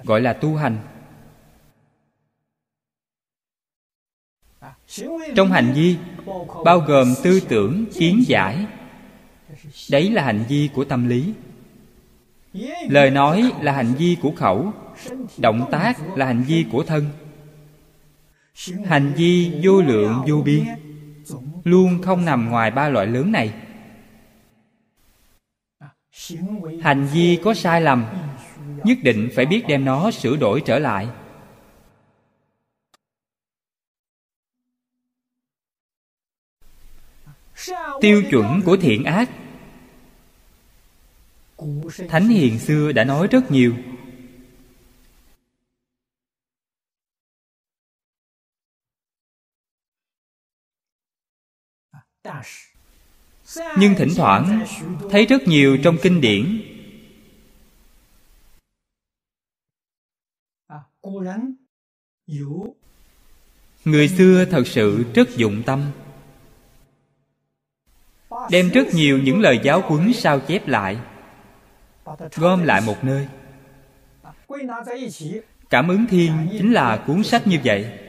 [0.04, 0.78] gọi là tu hành.
[5.34, 5.96] Trong hành vi,
[6.64, 8.66] bao gồm tư tưởng, kiến giải,
[9.90, 11.32] đấy là hành vi của tâm lý.
[12.88, 14.72] Lời nói là hành vi của khẩu,
[15.38, 17.06] động tác là hành vi của thân.
[18.84, 20.64] Hành vi vô lượng vô biên
[21.64, 23.54] luôn không nằm ngoài ba loại lớn này.
[26.82, 28.06] Hành vi có sai lầm,
[28.84, 31.08] nhất định phải biết đem nó sửa đổi trở lại.
[38.00, 39.30] Tiêu chuẩn của thiện ác.
[42.08, 43.74] Thánh hiền xưa đã nói rất nhiều.
[53.78, 54.66] Nhưng thỉnh thoảng,
[55.10, 56.62] thấy rất nhiều trong kinh điển.
[63.84, 65.90] Người xưa thật sự rất dụng tâm,
[68.50, 70.98] đem rất nhiều những lời giáo huấn sao chép lại,
[72.34, 73.28] gom lại một nơi.
[75.70, 78.01] Cảm ứng thiên chính là cuốn sách như vậy.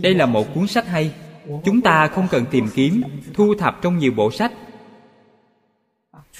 [0.00, 1.14] Đây là một cuốn sách hay.
[1.64, 3.02] Chúng ta không cần tìm kiếm,
[3.34, 4.52] thu thập trong nhiều bộ sách.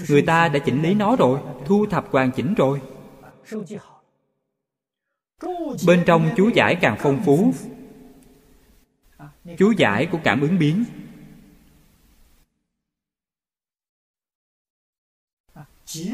[0.09, 2.81] Người ta đã chỉnh lý nó rồi, thu thập hoàn chỉnh rồi.
[5.87, 7.53] Bên trong chú giải càng phong phú.
[9.59, 10.85] Chú giải của cảm ứng biến.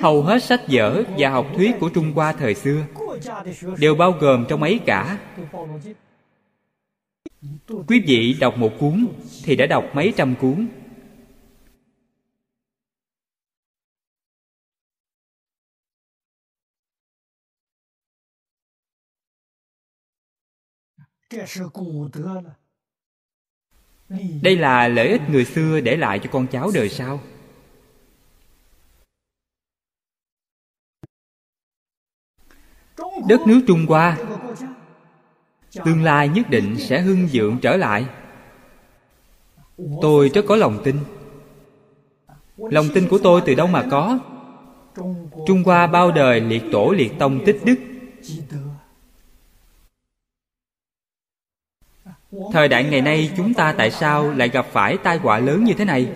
[0.03, 2.85] Hầu hết sách vở và học thuyết của trung hoa thời xưa
[3.79, 5.19] đều bao gồm trong ấy cả
[7.89, 9.09] quý vị đọc một cuốn
[9.45, 10.69] thì đã đọc mấy trăm cuốn.
[24.43, 27.21] Đây là lợi ích người xưa để lại cho con cháu đời sau.
[33.29, 34.32] Đất nước trung hoa
[35.85, 38.05] tương lai nhất định sẽ hưng vượng trở lại.
[40.03, 40.97] Tôi rất có lòng tin.
[42.57, 44.19] Lòng tin của tôi từ đâu mà có?
[45.47, 47.77] Trung hoa bao đời liệt tổ liệt tông tích đức.
[52.53, 55.75] Thời đại ngày nay chúng ta tại sao lại gặp phải tai họa lớn như
[55.75, 56.13] thế này?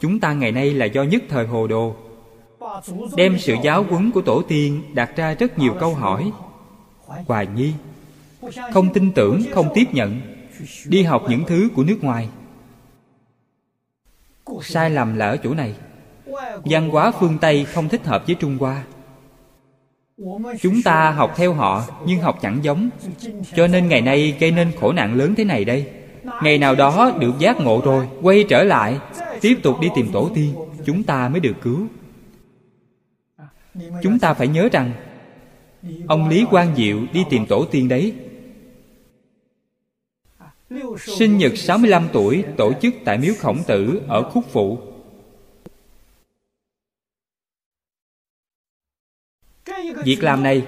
[0.00, 1.96] Chúng ta ngày nay là do nhất thời hồ đồ.
[3.16, 6.32] Đem sự giáo huấn của tổ tiên đặt ra rất nhiều câu hỏi.
[7.26, 7.72] Hoài nghi
[8.72, 10.20] không tin tưởng, không tiếp nhận.
[10.86, 12.28] Đi học những thứ của nước ngoài.
[14.62, 15.74] Sai lầm là ở chỗ này.
[16.64, 18.84] Văn hóa phương tây không thích hợp với trung hoa.
[20.60, 22.90] Chúng ta học theo họ, nhưng học chẳng giống.
[23.56, 25.86] Cho nên ngày nay gây nên khổ nạn lớn thế này đây.
[26.42, 28.98] Ngày nào đó được giác ngộ rồi, quay trở lại,
[29.40, 30.54] tiếp tục đi tìm tổ tiên,
[30.86, 31.86] chúng ta mới được cứu.
[34.02, 34.92] Chúng ta phải nhớ rằng,
[36.08, 38.12] ông lý quang diệu đi tìm tổ tiên đấy
[40.98, 44.78] sinh nhật 65 tuổi tổ chức tại miếu khổng tử ở khúc phụ.
[50.04, 50.66] Việc làm này,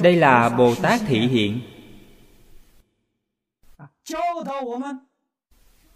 [0.00, 1.60] đây là bồ tát thị hiện.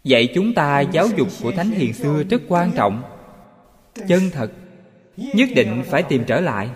[0.03, 3.03] Dạy chúng ta giáo dục của thánh hiền xưa rất quan trọng.
[4.07, 4.51] Chân thật,
[5.17, 6.69] nhất định phải tìm trở lại.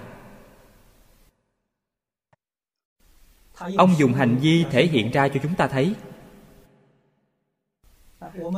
[3.78, 5.96] Ông dùng hành vi thể hiện ra cho chúng ta thấy.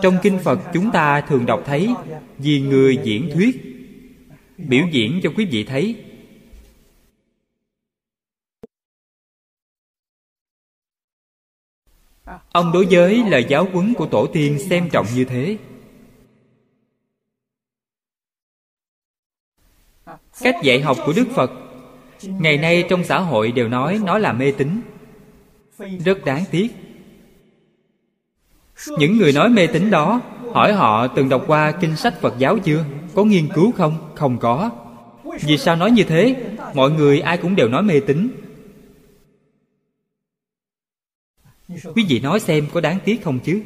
[0.02, 1.90] Trong kinh phật, chúng ta thường đọc thấy,
[2.38, 3.62] vì người diễn thuyết,
[4.58, 6.04] biểu diễn cho quý vị thấy.
[12.52, 15.58] Ông đối với lời giáo huấn của tổ tiên xem trọng như thế.
[20.42, 21.52] Cách dạy học của đức phật,
[22.24, 24.82] ngày nay trong xã hội đều nói nó là mê tín
[25.78, 26.72] rất đáng tiếc.
[29.00, 30.22] Những người nói mê tín đó,
[30.54, 32.86] hỏi họ từng đọc qua kinh sách phật giáo chưa?
[33.14, 34.12] Có nghiên cứu không?
[34.16, 34.72] Không có.
[35.42, 36.54] Vì sao nói như thế?
[36.74, 38.30] Mọi người ai cũng đều nói mê tín.
[41.68, 43.62] Quý vị nói xem có đáng tiếc không chứ?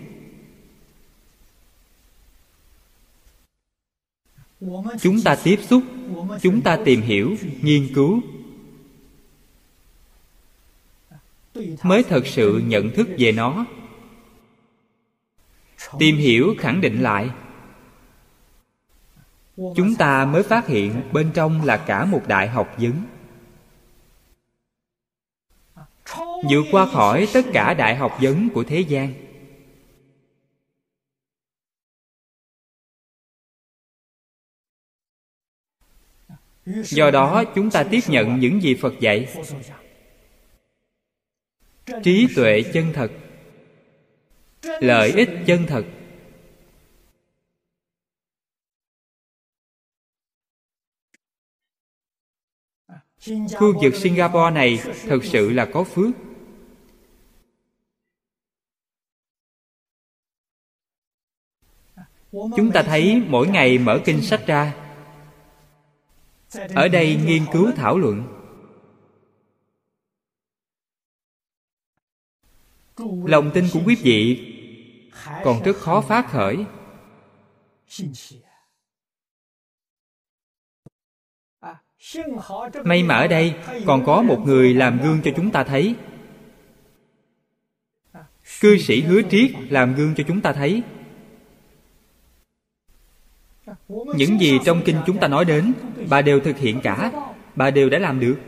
[5.02, 5.84] Chúng ta tiếp xúc,
[6.42, 8.22] chúng ta tìm hiểu, nghiên cứu.
[11.84, 13.66] Mới thật sự nhận thức về nó.
[16.00, 17.30] Tìm hiểu khẳng định lại.
[19.58, 22.94] Chúng ta mới phát hiện bên trong là cả một đại học vấn.
[26.50, 29.14] Vượt qua khỏi tất cả đại học vấn của thế gian.
[36.66, 39.28] Do đó, chúng ta tiếp nhận những gì phật dạy
[42.04, 43.12] trí tuệ chân thật.
[44.80, 45.86] Lợi ích chân thật.
[53.58, 56.10] Khu vực singapore này thực sự là có phước.
[62.32, 64.76] Chúng ta thấy mỗi ngày mở kinh sách ra.
[66.76, 68.39] Ở đây nghiên cứu thảo luận.
[73.26, 74.46] Lòng tin của quý vị.
[75.44, 76.66] Còn rất khó phát khởi.
[82.84, 83.54] May mà ở đây
[83.86, 85.96] còn có một người làm gương cho chúng ta thấy.
[88.62, 90.84] Cư sĩ hứa triết làm gương cho chúng ta thấy.
[93.88, 95.74] Những gì trong kinh chúng ta nói đến,
[96.10, 97.12] bà đều thực hiện cả.
[97.56, 98.40] Bà đều đã làm được.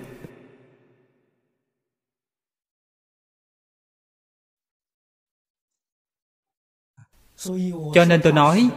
[7.93, 8.69] Cho nên tôi nói,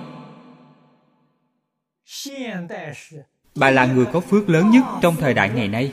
[3.54, 5.92] bà là người có phước lớn nhất trong thời đại ngày nay.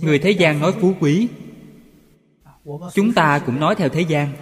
[0.00, 1.28] Người thế gian nói phú quý,
[2.94, 4.32] chúng ta cũng nói theo thế gian.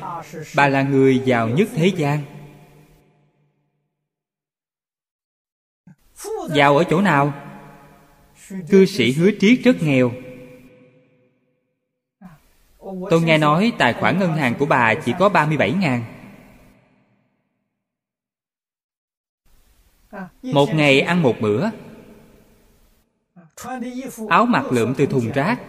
[0.57, 2.23] Bà là người giàu nhất thế gian.
[6.49, 7.33] Giàu ở chỗ nào?
[8.69, 10.13] Cư sĩ hứa triết rất nghèo.
[13.11, 16.20] Tôi nghe nói tài khoản ngân hàng của bà chỉ có 37 ngàn.
[20.43, 21.71] Một ngày ăn một bữa.
[24.29, 25.61] áo mặc lượm từ thùng rác.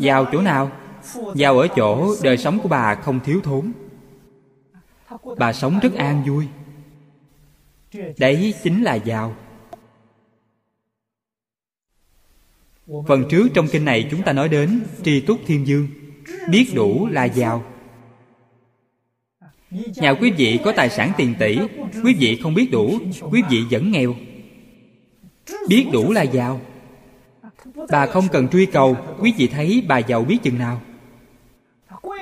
[0.00, 0.70] Giàu chỗ nào?
[1.34, 3.72] Giàu ở chỗ đời sống của bà không thiếu thốn.
[5.38, 6.48] Bà sống rất an vui.
[8.18, 9.36] Đấy chính là giàu
[13.08, 15.88] phần trước trong kinh này chúng ta nói đến tri túc thiên dương.
[16.50, 17.64] Biết đủ là giàu
[19.70, 21.58] Nhà quý vị có tài sản tiền tỷ,
[22.04, 22.98] Quý vị không biết đủ,
[23.30, 24.14] Quý vị vẫn nghèo.
[25.68, 26.60] Biết đủ là giàu.
[27.90, 30.80] Bà không cần truy cầu, Quý vị thấy bà giàu biết chừng nào.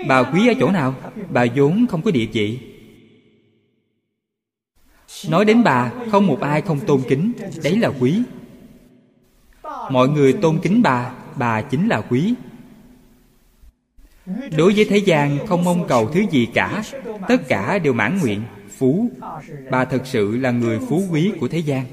[0.09, 0.95] Bà quý ở chỗ nào,
[1.31, 2.59] Bà vốn không có địa vị.
[5.29, 7.33] Nói đến bà, Không một ai không tôn kính,
[7.63, 8.23] Đấy là quý.
[9.91, 12.35] Mọi người tôn kính bà Bà chính là quý
[14.27, 16.83] đối với thế gian, không mong cầu thứ gì cả.
[17.29, 18.43] Tất cả đều mãn nguyện,
[18.77, 19.11] phú.
[19.71, 21.87] Bà thật sự là người phú quý của thế gian.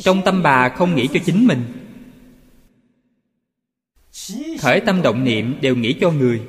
[0.00, 1.62] Trong tâm bà không nghĩ cho chính mình.
[4.60, 6.42] Khởi tâm động niệm đều nghĩ cho người.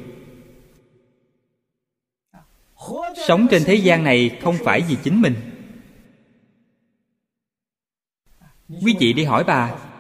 [3.28, 5.36] Sống trên thế gian này không phải vì chính mình.
[8.70, 9.93] Quý vị đi hỏi bà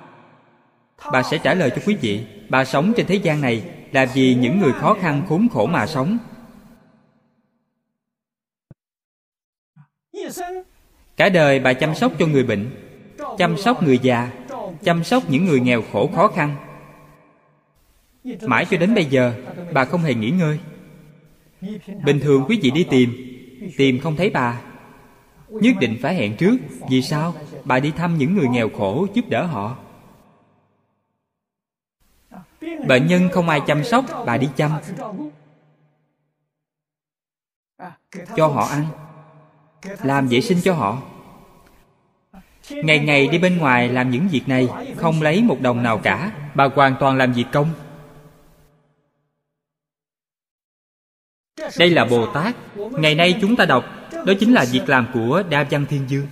[1.11, 4.35] bà sẽ trả lời cho quý vị, bà sống trên thế gian này là vì
[4.35, 6.17] những người khó khăn khốn khổ mà sống.
[11.17, 12.69] Cả đời bà chăm sóc cho người bệnh,
[13.37, 14.31] chăm sóc người già,
[14.83, 16.55] chăm sóc những người nghèo khổ khó khăn.
[18.41, 19.33] Mãi cho đến bây giờ,
[19.73, 20.59] bà không hề nghỉ ngơi.
[22.05, 23.29] Bình thường quý vị đi tìm
[23.77, 24.61] tìm không thấy bà.
[25.49, 26.57] Nhất định phải hẹn trước,
[26.89, 27.33] vì sao?
[27.63, 29.77] Bà đi thăm những người nghèo khổ giúp đỡ họ
[32.87, 34.71] bệnh nhân không ai chăm sóc, bà đi chăm.
[38.35, 38.85] Cho họ ăn.
[40.03, 41.01] Làm vệ sinh cho họ.
[42.69, 46.49] Ngày ngày đi bên ngoài làm những việc này, không lấy một đồng nào cả.
[46.55, 47.69] Bà hoàn toàn làm việc công.
[51.77, 52.55] Đây là bồ tát.
[52.75, 53.83] Ngày nay chúng ta đọc,
[54.25, 56.27] đó chính là việc làm của đa văn thiên dương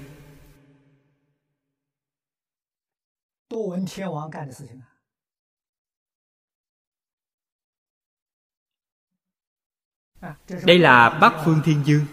[10.64, 12.06] đây là bắc phương thiên dương.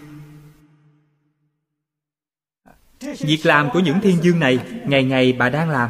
[3.19, 5.89] Việc làm của những thiên dương này ngày ngày bà đang làm.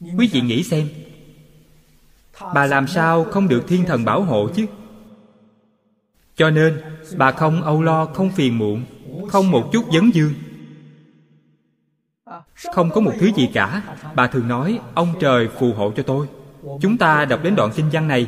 [0.00, 0.88] Quý vị nghĩ xem,
[2.54, 4.66] bà làm sao không được thiên thần bảo hộ chứ?
[6.36, 6.82] Cho nên,
[7.16, 8.84] bà không âu lo, không phiền muộn,
[9.28, 10.32] không một chút vấn dương
[12.72, 13.82] không có một thứ gì cả.
[14.14, 16.26] Bà thường nói, ông trời phù hộ cho tôi.
[16.80, 18.26] Chúng ta đọc đến đoạn kinh văn này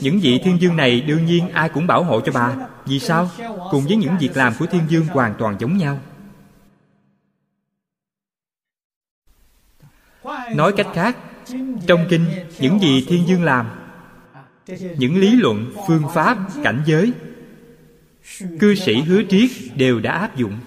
[0.00, 2.56] những vị thiên dương này đương nhiên ai cũng bảo hộ cho bà.
[2.86, 3.30] Vì sao?
[3.70, 6.00] Cùng với những việc làm của thiên dương hoàn toàn giống nhau.
[10.54, 11.16] Nói cách khác,
[11.86, 12.26] trong kinh,
[12.60, 13.70] những gì thiên dương làm,
[14.98, 17.12] những lý luận, phương pháp, cảnh giới,
[18.60, 20.58] cư sĩ hứa triết đều đã áp dụng.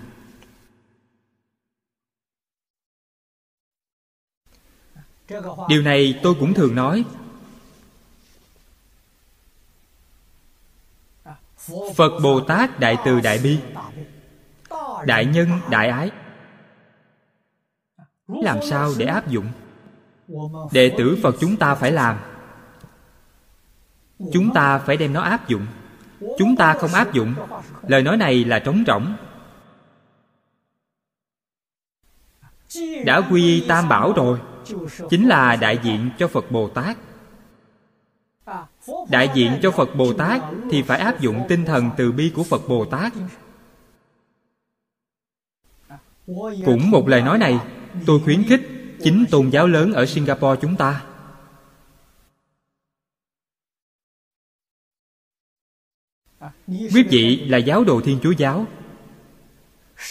[5.70, 7.05] Điều này tôi cũng thường nói
[11.95, 13.59] phật bồ tát đại từ đại bi.
[15.05, 16.12] Đại nhân, đại ái.
[18.28, 19.47] Làm sao để áp dụng?
[20.72, 22.18] Đệ tử phật chúng ta phải làm.
[24.34, 25.66] Chúng ta phải đem nó áp dụng.
[26.38, 27.34] Chúng ta không áp dụng,
[27.88, 29.16] lời nói này là trống rỗng.
[33.05, 34.39] Đã quy tam bảo rồi,
[35.09, 36.97] chính là đại diện cho phật bồ tát
[39.09, 42.43] đại diện cho phật bồ tát thì phải áp dụng tinh thần từ bi của
[42.43, 43.13] phật bồ tát.
[46.65, 47.59] Cũng một lời nói này,
[48.05, 48.61] tôi khuyến khích
[49.03, 51.03] chính tôn giáo lớn ở singapore chúng ta.
[56.67, 58.65] Quý vị là giáo đồ thiên chúa giáo.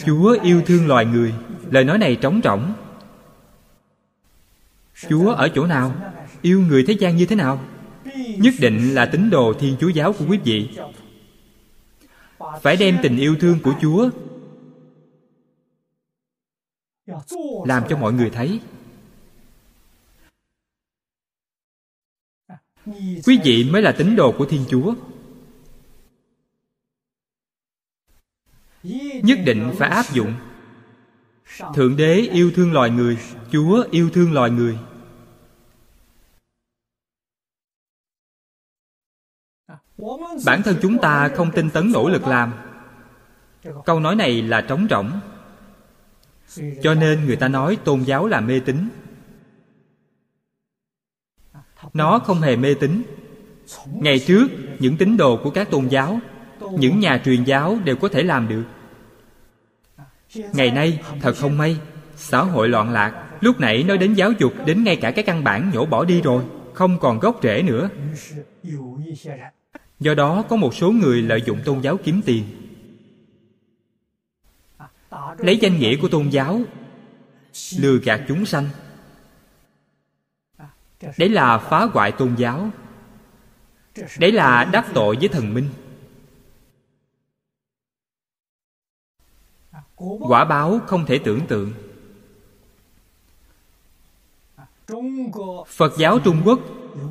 [0.06, 1.34] Chúa yêu thương loài người,
[1.70, 2.72] lời nói này trống rỗng.
[5.08, 7.60] Chúa ở chỗ nào, yêu người thế gian như thế nào?
[8.38, 10.68] Nhất định là tín đồ thiên chúa giáo của quý vị.
[12.62, 14.10] Phải đem tình yêu thương của chúa
[17.66, 18.60] làm cho mọi người thấy.
[23.26, 24.94] Quý vị mới là tín đồ của thiên chúa.
[29.22, 30.34] Nhất định phải áp dụng.
[31.74, 33.18] Thượng đế yêu thương loài người,
[33.52, 34.78] chúa yêu thương loài người.
[40.46, 42.52] Bản thân chúng ta không tinh tấn nỗ lực làm.
[43.84, 45.10] Câu nói này là trống rỗng.
[46.82, 48.88] Cho nên người ta nói tôn giáo là mê tín.
[51.92, 53.02] Nó không hề mê tín.
[53.86, 56.18] Ngày trước, những tín đồ của các tôn giáo,
[56.70, 58.64] những nhà truyền giáo đều có thể làm được.
[60.52, 61.76] Ngày nay, thật không may,
[62.16, 63.26] xã hội loạn lạc.
[63.40, 66.22] Lúc nãy nói đến giáo dục, đến ngay cả cái căn bản nhổ bỏ đi
[66.22, 67.88] rồi, không còn gốc rễ nữa
[70.00, 72.44] do đó có một số người lợi dụng tôn giáo kiếm tiền.
[75.38, 76.60] Lấy danh nghĩa của tôn giáo,
[77.78, 78.68] lừa gạt chúng sanh.
[81.18, 82.70] Đấy là phá hoại tôn giáo.
[84.18, 85.68] Đấy là đắc tội với thần minh.
[90.20, 91.72] Quả báo không thể tưởng tượng.
[95.66, 96.60] Phật giáo trung quốc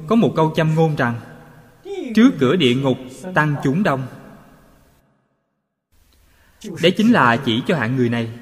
[0.07, 1.28] có một câu châm ngôn rằng
[2.15, 2.97] trước cửa địa ngục,
[3.35, 4.07] tăng chúng đông.
[6.81, 8.39] Đấy chính là chỉ cho hạng người này.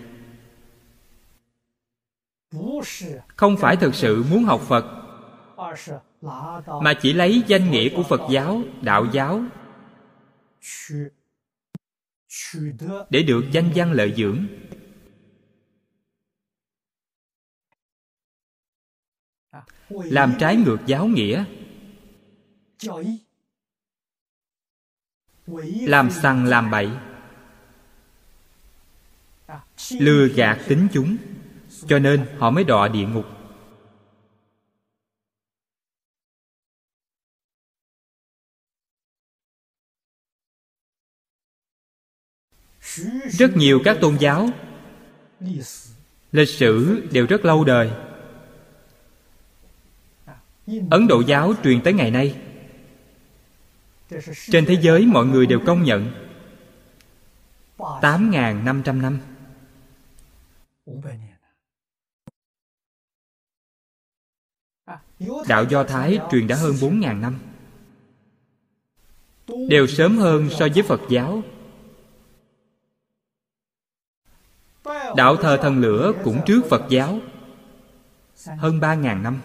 [3.35, 4.85] Không phải thực sự muốn học phật,
[6.81, 9.43] mà chỉ lấy danh nghĩa của phật giáo, đạo giáo,
[13.09, 14.47] để được danh văn lợi dưỡng.
[19.89, 21.45] Làm trái ngược giáo nghĩa
[25.87, 26.89] làm sằng làm bậy.
[29.91, 31.17] Lừa gạt tính chúng,
[31.87, 33.25] cho nên họ mới đọa địa ngục.
[43.29, 44.49] Rất nhiều các tôn giáo,
[46.31, 47.91] lịch sử đều rất lâu đời.
[50.91, 52.46] Ấn độ giáo truyền tới ngày nay
[54.51, 56.11] trên thế giới mọi người đều công nhận.
[57.77, 59.19] 8.500 năm
[65.47, 67.39] Đạo Do Thái truyền đã hơn 4.000 năm.
[69.69, 71.41] Đều sớm hơn so với Phật giáo.
[75.15, 77.19] Đạo thờ thần lửa cũng trước Phật giáo.
[78.57, 79.41] Hơn 3.000 năm.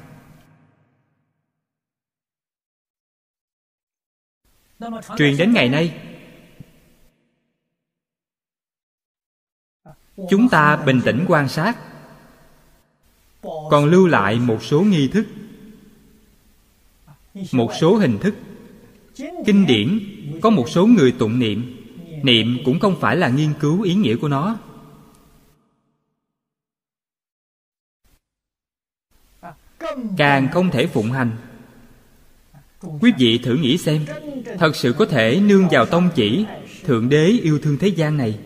[5.18, 6.00] Truyền đến ngày nay.
[10.30, 11.78] Chúng ta bình tĩnh quan sát.
[13.42, 15.26] Còn lưu lại một số nghi thức.
[17.52, 18.34] Một số hình thức.
[19.46, 19.98] Kinh điển,
[20.42, 21.78] có một số người tụng niệm.
[22.22, 24.58] Niệm cũng không phải là nghiên cứu ý nghĩa của nó.
[30.16, 31.51] Càng không thể phụng hành
[33.00, 34.06] quý vị thử nghĩ xem,
[34.58, 36.46] thật sự có thể nương vào tông chỉ,
[36.84, 38.38] thượng đế yêu thương thế gian này.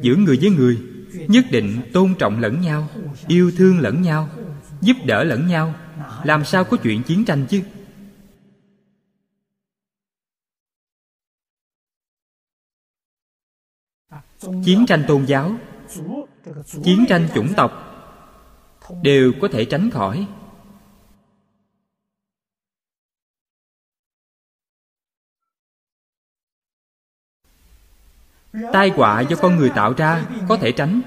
[0.00, 0.78] Giữa người với người,
[1.28, 2.88] nhất định tôn trọng lẫn nhau,
[3.28, 4.28] yêu thương lẫn nhau,
[4.80, 5.74] giúp đỡ lẫn nhau.
[6.24, 7.62] Làm sao có chuyện chiến tranh chứ?
[14.64, 15.56] Chiến tranh tôn giáo,
[16.84, 17.72] chiến tranh chủng tộc
[19.02, 20.26] đều có thể tránh khỏi.
[28.52, 31.00] Tai họa do con người tạo ra có thể tránh.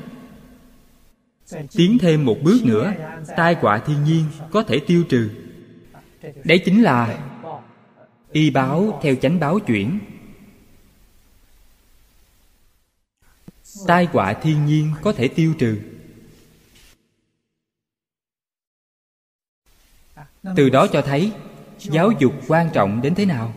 [1.72, 2.94] Tiến thêm một bước nữa,
[3.38, 5.30] tai họa thiên nhiên có thể tiêu trừ.
[6.44, 7.20] Đấy chính là
[8.32, 10.00] y báo theo chánh báo chuyển.
[13.88, 15.80] Tai họa thiên nhiên có thể tiêu trừ.
[20.56, 21.32] Từ đó cho thấy
[21.78, 23.54] giáo dục quan trọng đến thế nào?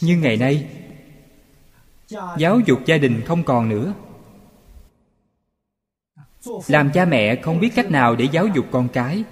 [0.00, 0.66] Nhưng ngày nay,
[2.38, 3.94] giáo dục gia đình không còn nữa.
[6.68, 9.24] Làm cha mẹ không biết cách nào để giáo dục con cái.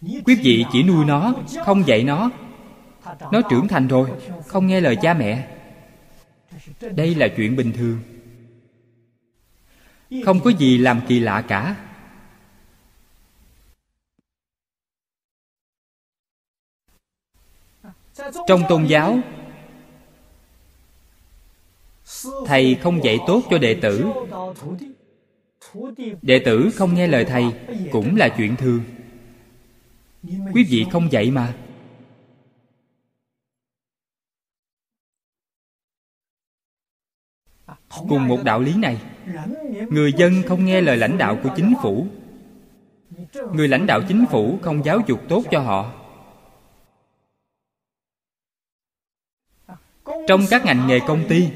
[0.00, 2.30] Quý vị chỉ nuôi nó, không dạy nó.
[3.32, 4.10] Nó trưởng thành rồi,
[4.46, 5.48] không nghe lời cha mẹ.
[6.80, 8.00] Đây là chuyện bình thường.
[10.24, 11.76] Không có gì làm kỳ lạ cả.
[18.46, 19.18] Trong tôn giáo,
[22.46, 24.12] thầy không dạy tốt cho đệ tử.
[26.22, 27.44] Đệ tử không nghe lời thầy
[27.92, 28.80] cũng là chuyện thường.
[30.54, 31.54] Quý vị không dạy mà.
[38.08, 38.98] Cùng một đạo lý này,
[39.90, 42.06] người dân không nghe lời lãnh đạo của chính phủ.
[43.54, 46.01] Người lãnh đạo chính phủ không giáo dục tốt cho họ.
[50.26, 51.48] Trong các ngành nghề công ty,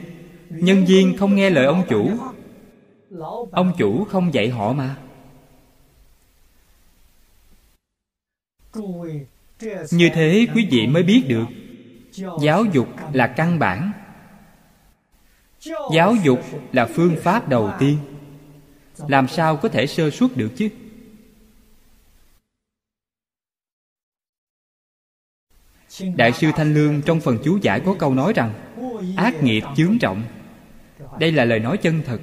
[0.51, 2.11] nhân viên không nghe lời ông chủ.
[3.53, 4.97] Ông chủ không dạy họ mà.
[9.91, 11.47] Như thế quý vị mới biết được,
[12.41, 13.93] giáo dục là căn bản.
[15.93, 16.41] Giáo dục
[16.73, 17.99] là phương pháp đầu tiên.
[19.09, 20.69] Làm sao có thể sơ suất được chứ?
[26.17, 28.53] Đại sư thanh lương trong phần chú giải có câu nói rằng,
[29.17, 30.23] ác nghiệp chướng trọng.
[31.19, 32.21] Đây là lời nói chân thật.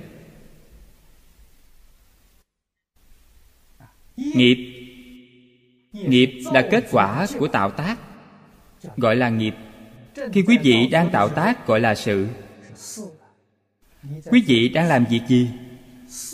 [4.17, 4.69] Nghiệp.
[5.93, 7.97] Nghiệp là kết quả của tạo tác,
[8.97, 9.55] gọi là nghiệp.
[10.33, 12.27] Khi quý vị đang tạo tác gọi là sự.
[14.25, 15.49] Quý vị đang làm việc gì?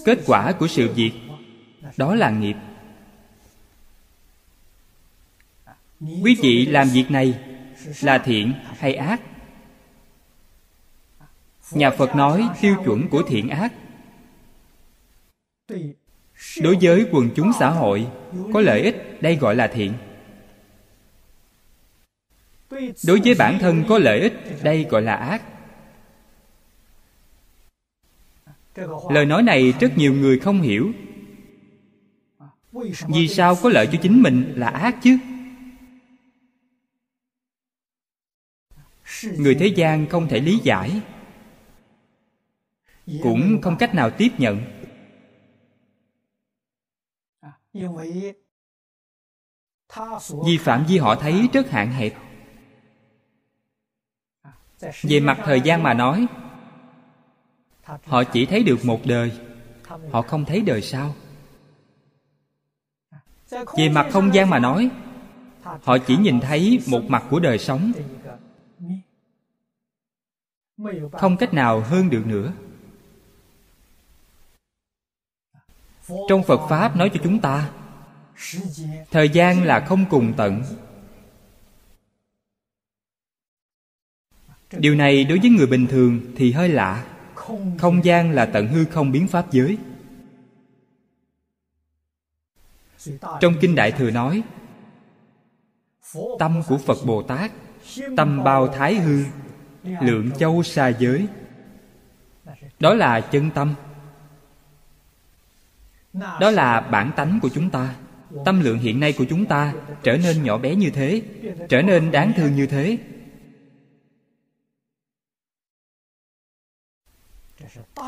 [0.05, 1.11] Kết quả của sự việc,
[1.97, 2.55] đó là nghiệp.
[5.99, 7.39] Quý vị làm việc này
[8.01, 9.21] là thiện hay ác?
[11.71, 13.73] Nhà phật nói tiêu chuẩn của thiện ác.
[16.61, 18.07] Đối với quần chúng xã hội,
[18.53, 19.93] có lợi ích, đây gọi là thiện.
[23.07, 24.33] Đối với bản thân có lợi ích,
[24.63, 25.41] đây gọi là ác.
[29.09, 30.91] Lời nói này rất nhiều người không hiểu.
[33.07, 35.17] Vì sao có lợi cho chính mình là ác chứ?
[39.37, 41.01] Người thế gian không thể lý giải.
[43.23, 44.61] Cũng không cách nào tiếp nhận.
[50.45, 52.13] Vì phạm vi họ thấy rất hạn hẹp.
[55.01, 56.27] Về mặt thời gian mà nói,
[57.83, 59.31] họ chỉ thấy được một đời.
[60.11, 61.15] Họ không thấy đời sau.
[63.49, 64.89] Về mặt không gian mà nói,
[65.63, 67.91] họ chỉ nhìn thấy một mặt của đời sống
[71.11, 72.53] không cách nào hơn được nữa.
[76.29, 77.69] Trong phật pháp nói cho chúng ta,
[79.11, 80.63] thời gian là không cùng tận.
[84.71, 87.05] Điều này đối với người bình thường thì hơi lạ.
[87.79, 89.77] Không gian là tận hư không biến pháp giới.
[93.41, 94.43] Trong kinh đại thừa nói,
[96.39, 97.51] tâm của phật bồ tát,
[98.17, 99.23] tâm bao thái hư
[99.83, 99.99] Dạ.
[100.01, 101.27] lượng châu xa giới.
[102.79, 103.75] Đó là chân tâm.
[106.13, 107.95] Đó là bản tánh của chúng ta.
[108.45, 109.73] Tâm lượng hiện nay của chúng ta
[110.03, 111.21] trở nên nhỏ bé như thế,
[111.69, 112.97] trở nên đáng thương như thế.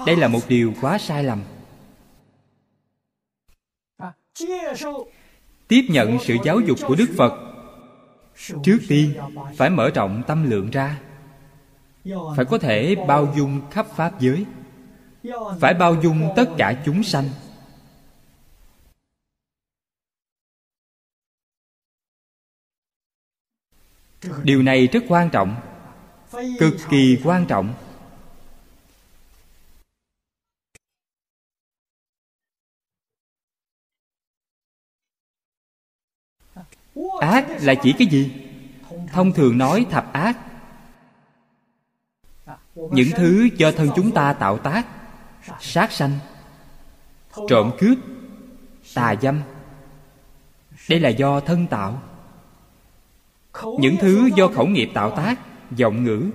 [0.06, 1.44] Đây là một điều quá sai lầm.
[5.68, 7.34] Tiếp nhận sự giáo dục của đức phật.
[8.64, 9.14] Trước tiên,
[9.58, 11.00] phải mở rộng tâm lượng ra
[12.36, 14.46] phải có thể bao dung khắp pháp giới.
[15.60, 17.30] Phải bao dung tất cả chúng sanh.
[24.44, 25.56] Điều này rất quan trọng.
[26.60, 27.74] Cực kỳ quan trọng.
[37.20, 38.32] Ác là chỉ cái gì?
[39.12, 40.51] Thông thường nói thập ác
[42.76, 44.88] những thứ do thân chúng ta tạo tác,
[45.60, 46.20] sát sanh,
[47.48, 47.98] trộm cướp,
[48.94, 49.42] tà dâm.
[50.90, 52.02] Đây là do thân tạo.
[53.80, 55.40] Những thứ do khẩu nghiệp tạo tác
[55.76, 56.30] giọng ngữ,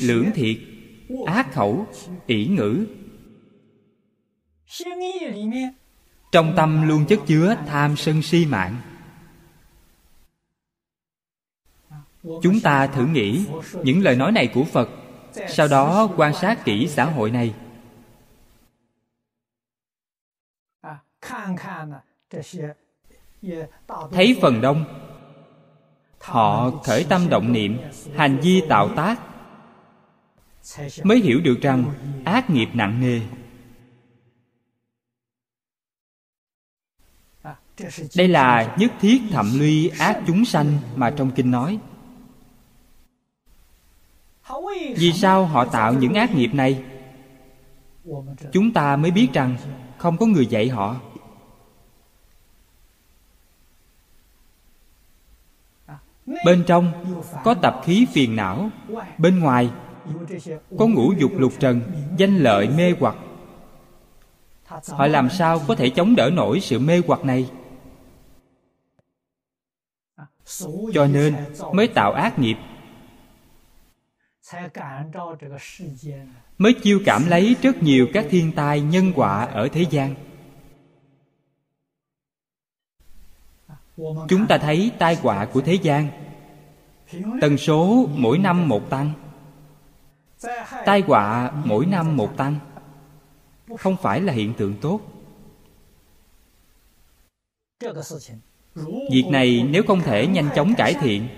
[0.00, 0.56] lưỡng thiệt,
[1.26, 1.86] ác khẩu,
[2.26, 2.86] ỷ ngữ.
[6.32, 8.76] Trong tâm luôn chất chứa tham sân si mạng.
[12.22, 13.44] Chúng ta thử nghĩ
[13.82, 14.88] những lời nói này của phật
[15.48, 17.54] sau đó quan sát kỹ xã hội này.
[24.12, 24.84] Thấy phần đông.
[26.20, 27.78] Họ khởi tâm động niệm,
[28.16, 29.20] hành vi tạo tác.
[31.02, 31.84] Mới hiểu được rằng
[32.24, 33.20] ác nghiệp nặng nề.
[38.16, 41.78] Đây là nhất thiết thậm luy ác chúng sanh mà trong kinh nói
[44.96, 46.84] vì sao họ tạo những ác nghiệp này?
[48.52, 49.56] Chúng ta mới biết rằng
[49.98, 50.96] không có người dạy họ.
[56.44, 57.14] Bên trong
[57.44, 58.70] có tập khí phiền não,
[59.18, 59.70] bên ngoài
[60.78, 61.80] có ngũ dục lục trần,
[62.16, 63.16] danh lợi mê hoặc.
[64.88, 67.50] Họ làm sao có thể chống đỡ nổi sự mê hoặc này?
[70.94, 71.34] Cho nên
[71.72, 72.56] mới tạo ác nghiệp
[76.58, 80.14] mới chiêu cảm lấy rất nhiều các thiên tai nhân quả ở thế gian.
[84.28, 86.08] Chúng ta thấy tai họa của thế gian.
[87.40, 89.10] Tần số mỗi năm một tăng.
[90.84, 92.56] Tai họa mỗi năm một tăng.
[93.78, 95.00] Không phải là hiện tượng tốt.
[99.10, 101.28] Việc này nếu không thể nhanh chóng cải thiện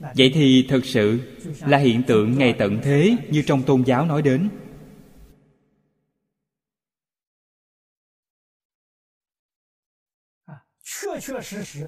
[0.00, 1.20] vậy thì thực sự
[1.60, 4.50] là hiện tượng ngày tận thế như trong tôn giáo nói đến.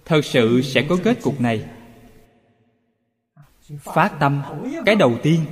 [0.05, 1.71] Thật sự sẽ có kết cục này.
[3.81, 4.43] Phát tâm,
[4.87, 5.45] cái đầu tiên.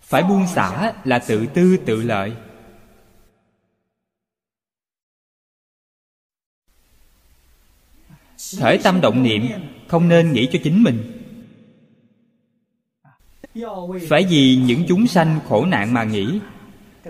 [0.00, 2.36] Phải buông xả là tự tư tự lợi.
[8.60, 9.42] Khởi tâm động niệm
[9.90, 10.98] không nên nghĩ cho chính mình.
[14.08, 16.40] Phải vì những chúng sanh khổ nạn mà nghĩ.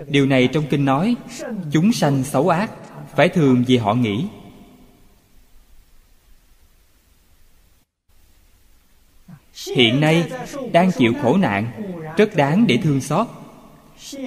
[0.07, 1.15] Điều này trong kinh nói,
[1.71, 2.71] chúng sanh xấu ác,
[3.15, 4.27] phải thường vì họ nghĩ.
[9.75, 10.31] Hiện nay,
[10.71, 11.71] đang chịu khổ nạn,
[12.17, 13.27] rất đáng để thương xót.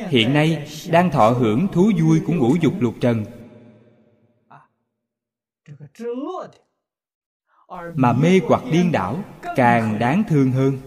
[0.08, 3.24] Hiện nay, đang thọ hưởng thú vui của ngũ dục lục trần
[7.94, 9.24] mà mê hoặc điên đảo,
[9.56, 10.78] càng đáng thương hơn.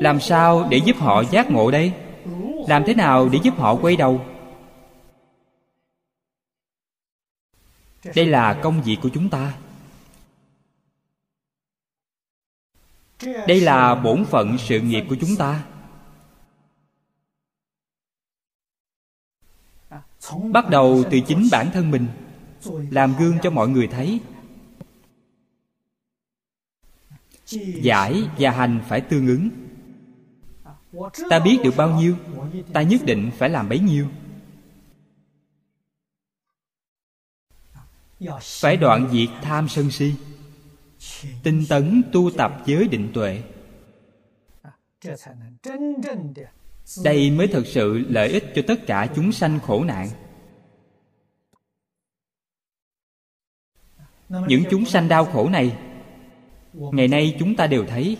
[0.00, 1.92] Làm sao để giúp họ giác ngộ đây?
[2.68, 4.26] Làm thế nào để giúp họ quay đầu?
[8.14, 9.54] Đây là công việc của chúng ta.
[13.22, 15.64] Đây là bổn phận sự nghiệp của chúng ta.
[20.52, 22.06] Bắt đầu từ chính bản thân mình,
[22.90, 24.20] làm gương cho mọi người thấy.
[27.82, 29.48] Giải và hành phải tương ứng.
[31.30, 32.16] Ta biết được bao nhiêu,
[32.72, 34.06] ta nhất định phải làm bấy nhiêu.
[38.40, 40.14] Phải đoạn diệt tham sân si.
[41.42, 43.42] Tinh tấn tu tập giới định tuệ
[47.04, 50.08] đây mới thực sự lợi ích cho tất cả chúng sanh khổ nạn.
[54.28, 55.76] Những chúng sanh đau khổ này,
[56.72, 58.16] ngày nay chúng ta đều thấy.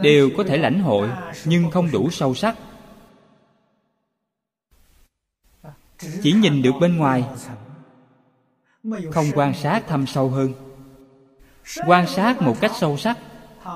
[0.00, 1.10] Đều có thể lãnh hội,
[1.44, 2.56] nhưng không đủ sâu sắc.
[6.22, 7.24] Chỉ nhìn được bên ngoài,
[9.10, 10.52] không quan sát thâm sâu hơn.
[11.86, 13.18] Quan sát một cách sâu sắc,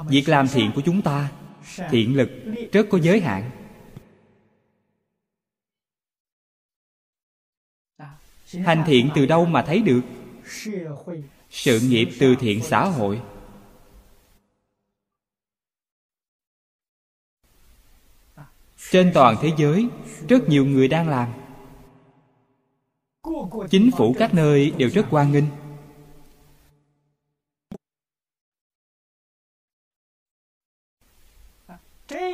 [0.08, 1.30] việc làm thiện của chúng ta
[1.90, 2.30] thiện lực
[2.72, 3.50] rất có giới hạn.
[8.64, 10.00] Hành thiện từ đâu mà thấy được?
[11.50, 13.22] Sự nghiệp từ thiện xã hội.
[18.90, 19.88] Trên toàn thế giới,
[20.28, 21.32] rất nhiều người đang làm.
[23.70, 25.44] Chính phủ các nơi đều rất hoan nghênh.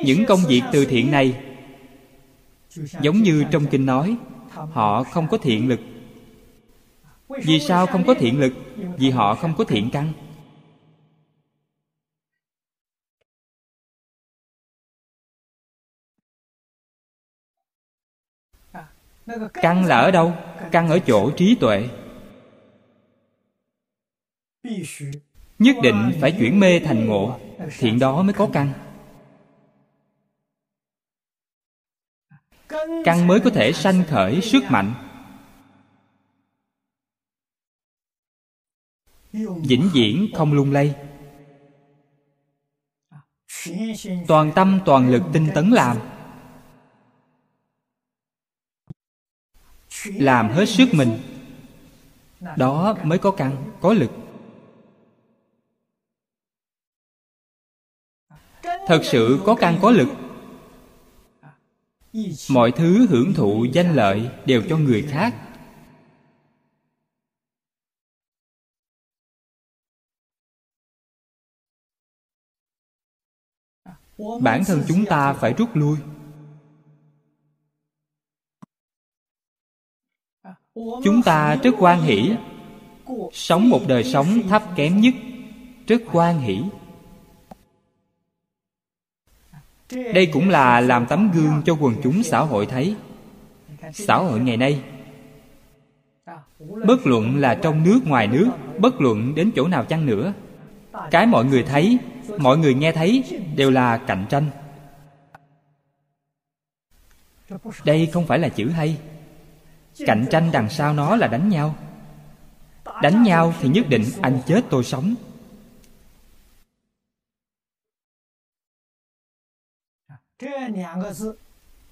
[0.04, 1.42] Những công việc từ thiện này.
[3.00, 4.16] Giống như trong kinh nói,
[4.50, 5.80] họ không có thiện lực.
[7.44, 8.52] Vì sao không có thiện lực?
[8.98, 10.12] Vì họ không có thiện căn.
[19.52, 20.34] Căn là ở đâu?
[20.72, 21.88] Căn ở chỗ trí tuệ.
[25.58, 27.38] Nhất định phải chuyển mê thành ngộ,
[27.78, 28.72] thiện đó mới có căn.
[33.04, 34.94] Căn mới có thể sanh khởi sức mạnh.
[39.68, 40.94] Vĩnh viễn không lung lay.
[44.26, 45.96] Toàn tâm, toàn lực tinh tấn làm.
[50.04, 51.18] Làm hết sức mình.
[52.56, 54.10] Đó mới có căn, có lực.
[58.62, 60.08] Thật sự có căn, có lực
[62.50, 65.34] mọi thứ hưởng thụ danh lợi đều cho người khác.
[74.42, 75.98] Bản thân chúng ta phải rút lui.
[80.74, 82.32] Chúng ta rất quan hỷ.
[83.32, 85.14] Sống một đời sống thấp kém nhất.
[85.86, 86.62] Rất quan hỷ.
[89.92, 92.96] Đây cũng là làm tấm gương cho quần chúng xã hội thấy.
[93.92, 94.80] Xã hội ngày nay,
[96.86, 100.32] bất luận là trong nước, ngoài nước, bất luận đến chỗ nào chăng nữa,
[101.10, 101.98] cái mọi người thấy,
[102.38, 103.24] mọi người nghe thấy
[103.56, 104.46] đều là cạnh tranh.
[107.84, 108.96] Đây không phải là chữ hay.
[110.06, 111.74] Cạnh tranh đằng sau nó là đánh nhau.
[113.02, 115.14] Đánh nhau thì nhất định anh chết, tôi sống.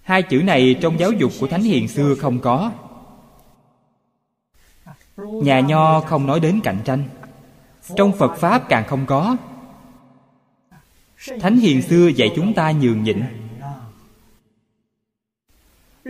[0.02, 2.72] Hai chữ này trong giáo dục của thánh hiền xưa không có.
[5.16, 7.04] Nhà nho không nói đến cạnh tranh.
[7.96, 9.36] Trong phật pháp càng không có.
[11.40, 13.22] Thánh hiền xưa dạy chúng ta nhường nhịn.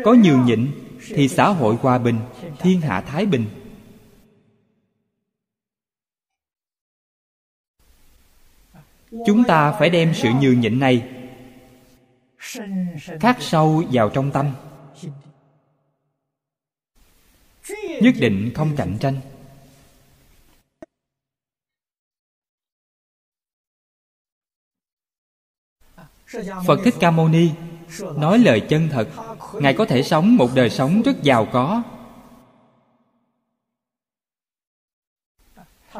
[0.05, 0.70] Có nhường nhịn
[1.07, 2.18] thì xã hội hòa bình,
[2.59, 3.47] thiên hạ thái bình.
[9.26, 11.19] Chúng ta phải đem sự nhường nhịn này
[13.20, 14.55] khắc sâu vào trong tâm.
[18.03, 19.20] Nhất định không cạnh tranh.
[26.66, 27.51] Phật thích ca mâu ni
[28.16, 29.09] nói lời chân thật.
[29.55, 31.82] Ngài có thể sống một đời sống rất giàu có.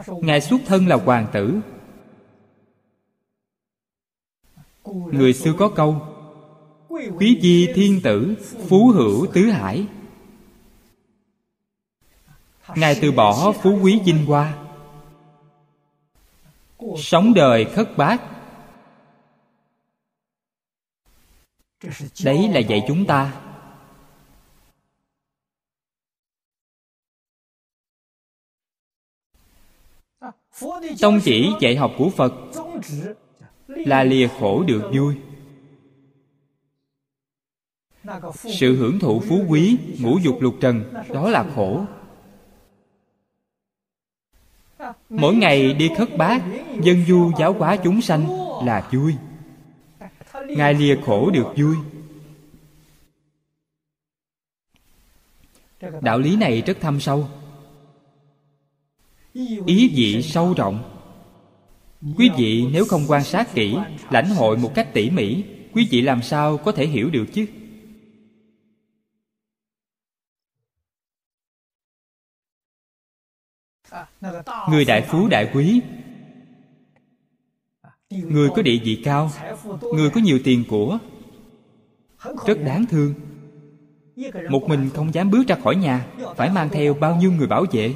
[0.07, 1.61] Ngài xuất thân là hoàng tử.
[5.12, 6.09] Người xưa có câu
[7.09, 8.34] quý di thiên tử,
[8.68, 9.86] phú hữu tứ hải.
[12.76, 14.59] Ngài từ bỏ phú quý vinh hoa.
[16.98, 18.22] Sống đời khất bát.
[22.24, 23.40] Đấy là dạy chúng ta.
[31.01, 32.32] Tông chỉ dạy học của phật
[33.66, 35.29] là lìa khổ được vui
[38.34, 41.84] sự hưởng thụ phú quý, ngũ dục lục trần, đó là khổ.
[45.11, 46.42] Mỗi ngày đi khất bát,
[46.82, 48.28] dân du giáo hóa chúng sanh
[48.64, 49.14] là vui.
[50.48, 51.76] Ngài lìa khổ được vui.
[56.00, 57.28] Đạo lý này rất thâm sâu.
[59.66, 60.96] Ý vị sâu rộng.
[62.16, 63.76] Quý vị nếu không quan sát kỹ,
[64.11, 67.46] lãnh hội một cách tỉ mỉ, quý vị làm sao có thể hiểu được chứ?
[74.68, 75.82] Người đại phú đại quý.
[78.10, 79.30] Người có địa vị cao,
[79.94, 80.98] người có nhiều tiền của,
[82.46, 83.14] rất đáng thương.
[84.50, 86.06] Một mình không dám bước ra khỏi nhà,
[86.36, 87.94] phải mang theo bao nhiêu người bảo vệ.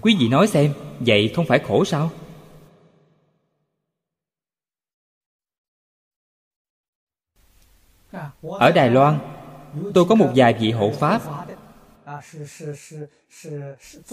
[0.00, 2.10] Quý vị nói xem, vậy không phải khổ sao?
[8.42, 9.18] Ở đài loan,
[9.94, 11.45] tôi có một vài vị hộ pháp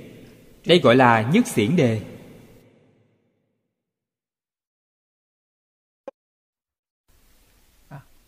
[0.66, 2.02] Đây gọi là nhất xiển đề.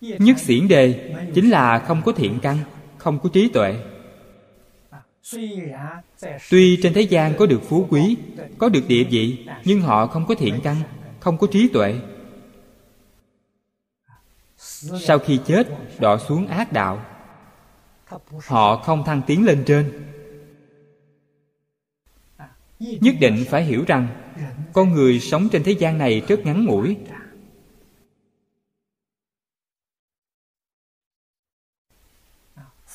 [0.01, 2.59] Nhất xiển đề chính là không có thiện căn,
[2.99, 3.96] không có trí tuệ
[6.51, 8.16] tuy trên thế gian có được phú quý,
[8.59, 10.77] có được địa vị, nhưng họ không có thiện căn,
[11.20, 11.95] không có trí tuệ.
[15.01, 15.68] Sau khi chết
[15.99, 17.05] đọa xuống ác đạo.
[18.47, 20.12] Họ không thăng tiến lên trên.
[22.79, 24.09] Nhất định phải hiểu rằng,
[24.72, 26.97] con người sống trên thế gian này rất ngắn ngủi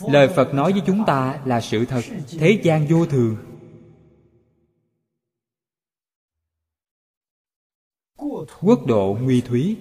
[0.07, 2.01] lời phật nói với chúng ta là sự thật,
[2.39, 3.37] thế gian vô thường.
[8.61, 9.77] Quốc độ nguy thúy.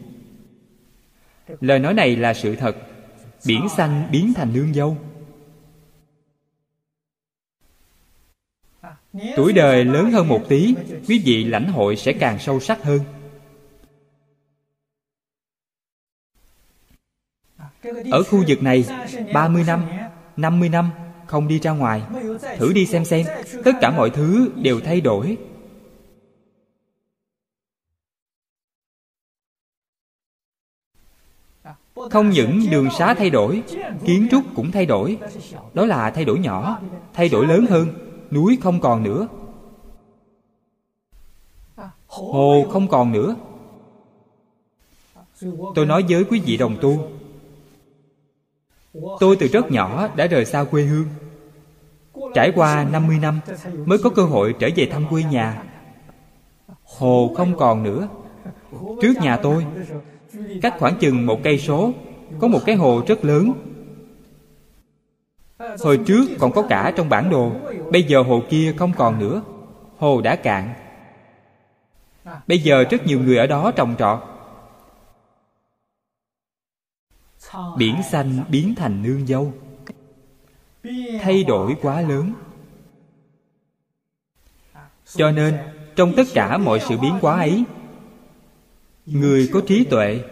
[1.60, 2.76] Lời nói này là sự thật.
[3.46, 4.96] Biển xanh biến thành nương dâu.
[9.36, 10.74] Tuổi đời lớn hơn một tí,
[11.08, 13.00] quý vị lãnh hội sẽ càng sâu sắc hơn.
[18.10, 18.84] Ở khu vực này
[19.34, 19.84] 30 năm
[20.40, 20.90] 50 năm,
[21.26, 22.02] không đi ra ngoài.
[22.58, 23.26] Thử đi xem xem,
[23.64, 25.36] tất cả mọi thứ đều thay đổi.
[32.10, 33.62] Không những đường xá thay đổi,
[34.04, 35.18] kiến trúc cũng thay đổi.
[35.74, 36.80] Đó là thay đổi nhỏ,
[37.12, 37.88] thay đổi lớn hơn,
[38.30, 39.28] núi không còn nữa.
[42.06, 43.36] Hồ không còn nữa.
[45.74, 47.10] Tôi nói với quý vị đồng tu
[49.20, 51.06] tôi từ rất nhỏ đã rời xa quê hương.
[52.34, 53.40] Trải qua 50 năm
[53.86, 55.62] mới có cơ hội trở về thăm quê nhà.
[56.98, 58.08] Hồ không còn nữa.
[59.02, 59.66] Trước nhà tôi,
[60.62, 61.92] cách khoảng chừng một cây số,
[62.38, 63.52] có một cái hồ rất lớn.
[65.80, 67.52] Hồi trước còn có cả trong bản đồ,
[67.92, 69.42] bây giờ hồ kia không còn nữa.
[69.98, 70.74] Hồ đã cạn.
[72.46, 74.18] Bây giờ rất nhiều người ở đó trồng trọt.
[77.78, 79.52] Biển xanh biến thành nương dâu.
[81.20, 82.32] Thay đổi quá lớn.
[85.14, 85.58] Cho nên,
[85.96, 87.64] trong tất cả mọi sự biến hóa ấy,
[89.06, 90.24] người có trí tuệ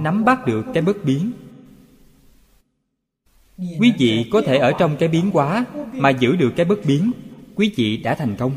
[0.00, 1.32] nắm bắt được cái bất biến.
[3.58, 7.12] Quý vị có thể ở trong cái biến hóa mà giữ được cái bất biến,
[7.54, 8.56] quý vị đã thành công.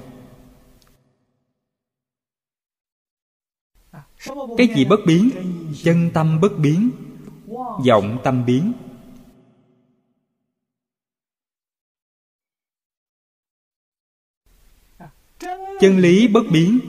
[4.58, 5.30] Cái gì bất biến?
[5.84, 6.92] Chân tâm bất biến
[7.88, 8.74] vọng tâm biến.
[15.80, 16.80] Chân lý bất biến.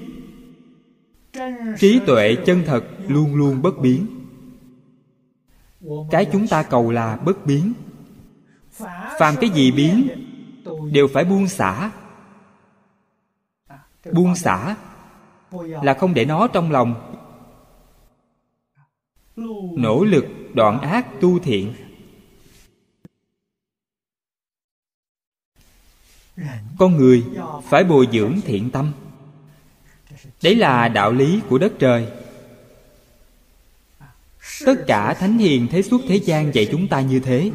[1.79, 4.07] Trí tuệ chân thật luôn luôn bất biến.
[6.11, 7.73] Cái chúng ta cầu là bất biến.
[9.19, 10.09] Phàm cái gì biến,
[10.93, 11.91] đều phải buông xả.
[14.13, 14.77] Buông xả
[15.83, 17.11] là không để nó trong lòng.
[19.77, 20.25] Nỗ lực
[20.55, 21.75] đoạn ác tu thiện.
[26.79, 27.25] Con người
[27.65, 28.93] phải bồi dưỡng thiện tâm.
[30.43, 32.09] Đấy là đạo lý của đất trời.
[34.67, 37.51] Tất cả thánh hiền thế suốt thế gian dạy chúng ta như thế.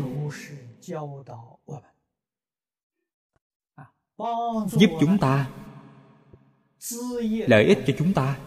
[4.72, 5.50] Giúp chúng ta
[7.48, 8.38] lợi ích cho chúng ta.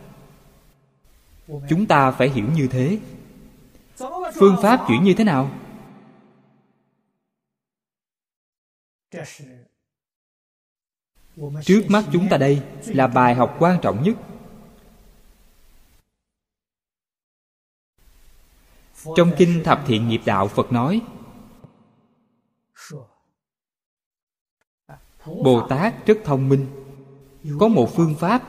[1.69, 2.99] Chúng ta phải hiểu như thế
[4.35, 5.51] phương pháp chuyển như thế nào?
[11.63, 14.17] Trước mắt chúng ta đây là bài học quan trọng nhất.
[19.17, 21.01] Trong kinh thập thiện nghiệp đạo, phật nói,
[25.27, 26.67] bồ tát rất thông minh.
[27.61, 28.43] Có một phương pháp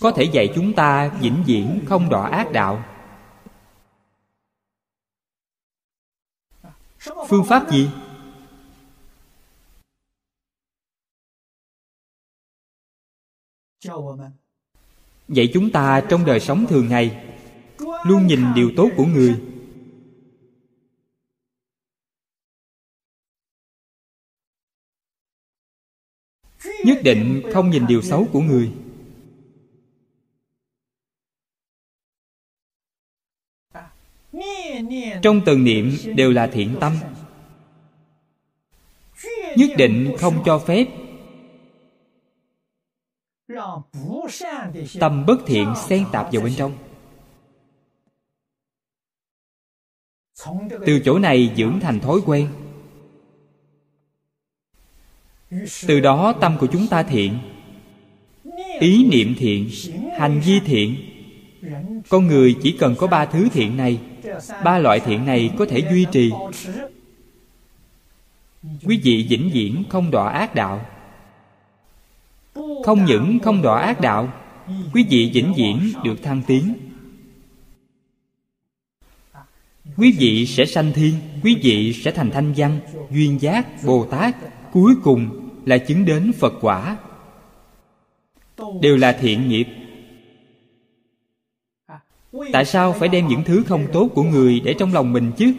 [0.00, 2.84] có thể dạy chúng ta vĩnh viễn không đọa ác đạo.
[7.00, 7.88] Phương pháp gì?
[15.28, 17.34] Dạy chúng ta trong đời sống thường ngày,
[17.78, 19.42] luôn nhìn điều tốt của người.
[26.84, 28.72] Nhất định không nhìn điều xấu của người.
[35.22, 36.92] Trong từng niệm đều là thiện tâm.
[39.56, 40.86] Nhất định không cho phép
[45.00, 46.72] tâm bất thiện xen tạp vào bên trong.
[50.86, 52.48] Từ chỗ này dưỡng thành thói quen.
[55.86, 57.38] Từ đó tâm của chúng ta thiện.
[58.80, 59.70] Ý niệm thiện,
[60.18, 60.96] hành vi thiện.
[62.08, 64.00] Con người chỉ cần có ba thứ thiện này
[64.64, 66.32] ba loại thiện này có thể duy trì.
[68.84, 70.86] Quý vị vĩnh viễn không đọa ác đạo.
[72.84, 74.32] Không những không đọa ác đạo,
[74.94, 76.74] quý vị vĩnh viễn được thăng tiến.
[79.96, 84.36] Quý vị sẽ sanh thiên, quý vị sẽ thành thanh văn, duyên giác, bồ tát.
[84.72, 86.96] Cuối cùng là chứng đến phật quả.
[88.80, 89.68] Đều là thiện nghiệp
[92.52, 95.54] tại sao phải đem những thứ không tốt của người để trong lòng mình chứ?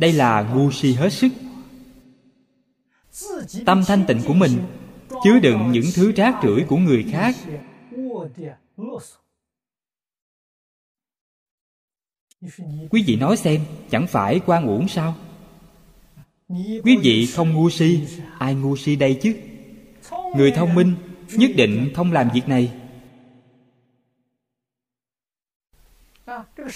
[0.00, 1.28] Đây là ngu si hết sức.
[3.66, 4.52] Tâm thanh tịnh của mình,
[5.24, 7.36] chứa đựng những thứ rác rưởi của người khác.
[12.90, 13.60] Quý vị nói xem,
[13.90, 15.14] chẳng phải quan uổng sao?
[16.84, 18.00] Quý vị không ngu si,
[18.38, 19.36] ai ngu si đây chứ?
[20.36, 20.94] Người thông minh
[21.32, 22.72] nhất định không làm việc này.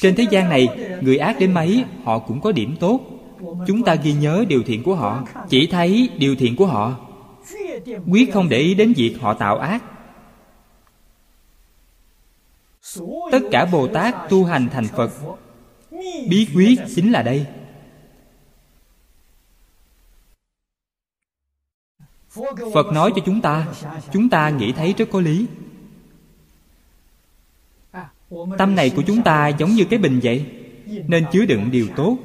[0.00, 0.68] Trên thế gian này,
[1.00, 3.00] người ác đến mấy, họ cũng có điểm tốt.
[3.66, 7.06] Chúng ta ghi nhớ điều thiện của họ, chỉ thấy điều thiện của họ.
[8.10, 9.84] Quyết không để ý đến việc họ tạo ác.
[13.32, 15.10] Tất cả bồ tát tu hành thành phật.
[16.28, 17.46] Bí quyết chính là đây.
[22.74, 23.66] Phật nói cho chúng ta
[24.12, 25.46] chúng ta nghĩ thấy rất có lý.
[28.58, 30.46] Tâm này của chúng ta giống như cái bình vậy,
[30.86, 32.18] nên chứa đựng điều tốt.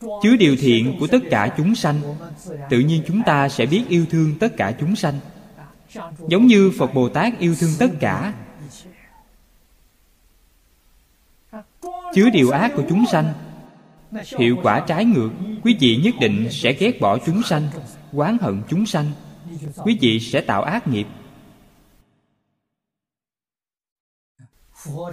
[0.00, 2.00] Chứa điều thiện của tất cả chúng sanh,
[2.70, 5.14] tự nhiên chúng ta sẽ biết yêu thương tất cả chúng sanh.
[6.28, 8.34] Giống như phật bồ tát yêu thương tất cả.
[12.14, 13.32] Chứa điều ác của chúng sanh
[14.38, 15.30] hiệu quả trái ngược,
[15.62, 17.68] quý vị nhất định sẽ ghét bỏ chúng sanh,
[18.12, 19.10] oán hận chúng sanh.
[19.76, 21.06] Quý vị sẽ tạo ác nghiệp.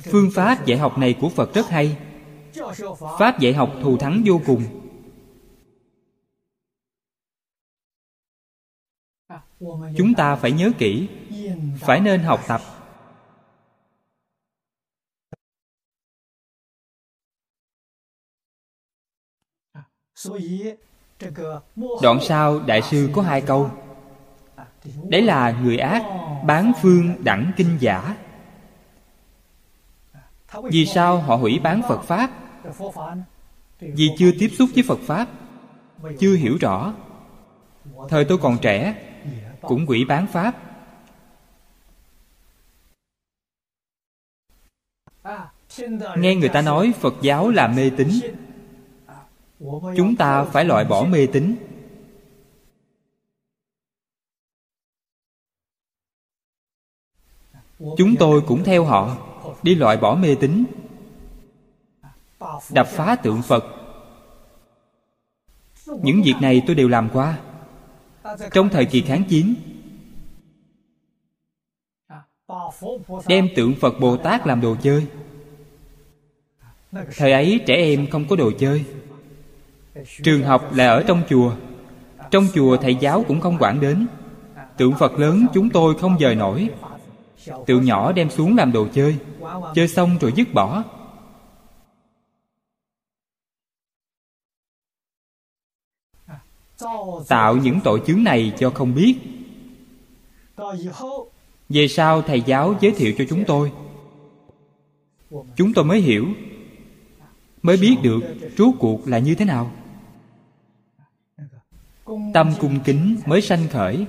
[0.03, 1.97] Phương pháp dạy học này của phật rất hay.
[3.19, 4.63] Pháp dạy học thù thắng vô cùng.
[9.97, 11.07] Chúng ta phải nhớ kỹ,
[11.79, 12.61] phải nên học tập.
[22.01, 23.71] Đoạn sau đại sư có hai câu.
[25.03, 26.03] đấy là người ác
[26.45, 28.15] bán phương đẳng kinh giả.
[30.63, 32.31] Vì sao họ hủy bán phật pháp?
[33.79, 35.27] vì chưa tiếp xúc với phật pháp
[36.19, 36.93] chưa hiểu rõ.
[38.09, 38.95] Thời tôi còn trẻ
[39.61, 40.55] cũng quỷ bán pháp.
[46.17, 48.09] Nghe người ta nói phật giáo là mê tín
[49.97, 51.55] chúng ta phải loại bỏ mê tín.
[57.97, 59.17] Chúng tôi cũng theo họ,
[59.63, 60.63] đi loại bỏ mê tín.
[62.71, 63.63] Đập phá tượng phật.
[65.85, 67.39] Những việc này tôi đều làm qua.
[68.53, 69.55] Trong thời kỳ kháng chiến,
[73.27, 75.07] đem tượng phật bồ tát làm đồ chơi.
[76.91, 78.85] Thời ấy trẻ em không có đồ chơi
[80.23, 81.55] trường học là ở trong chùa.
[82.31, 84.07] Trong chùa thầy giáo cũng không quản đến.
[84.77, 86.69] Tượng phật lớn chúng tôi không dời nổi.
[87.65, 89.17] Tượng nhỏ đem xuống làm đồ chơi.
[89.75, 90.83] Chơi xong rồi dứt bỏ.
[97.27, 99.15] Tạo những tội chướng này cho không biết.
[101.69, 103.71] Về sau thầy giáo giới thiệu cho chúng tôi.
[105.55, 106.27] Chúng tôi mới hiểu,
[107.61, 108.19] mới biết được
[108.57, 109.71] rốt cuộc là như thế nào
[112.33, 114.05] tâm cung kính mới sanh khởi.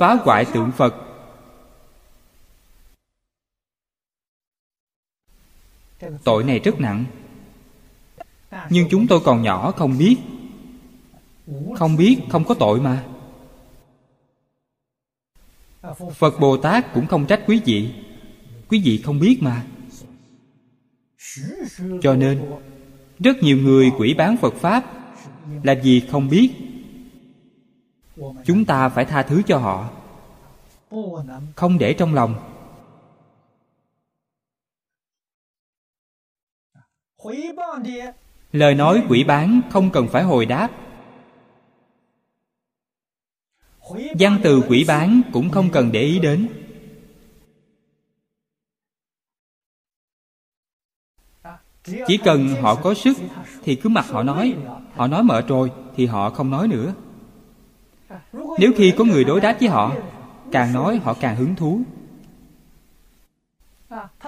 [0.00, 0.94] Phá hoại tượng phật.
[6.24, 7.04] Tội này rất nặng.
[8.70, 10.16] Nhưng chúng tôi còn nhỏ, không biết.
[11.76, 13.06] Không biết, không có tội mà.
[16.14, 17.94] Phật bồ tát cũng không trách quý vị.
[18.68, 19.66] Quý vị không biết mà
[22.02, 22.50] cho nên,
[23.18, 24.84] rất nhiều người quỷ bán phật pháp
[25.62, 26.50] là vì không biết
[28.44, 29.90] chúng ta phải tha thứ cho họ,
[31.56, 32.34] không để trong lòng.
[38.52, 40.68] Lời nói quỷ bán không cần phải hồi đáp.
[44.18, 46.48] Văn từ quỷ bán cũng không cần để ý đến.
[51.84, 53.16] Chỉ cần họ có sức
[53.64, 54.54] thì cứ mặc họ nói.
[54.94, 56.94] Họ nói mệt rồi thì họ không nói nữa.
[58.32, 59.92] Nếu khi có người đối đáp với họ,
[60.52, 61.80] càng nói họ càng hứng thú.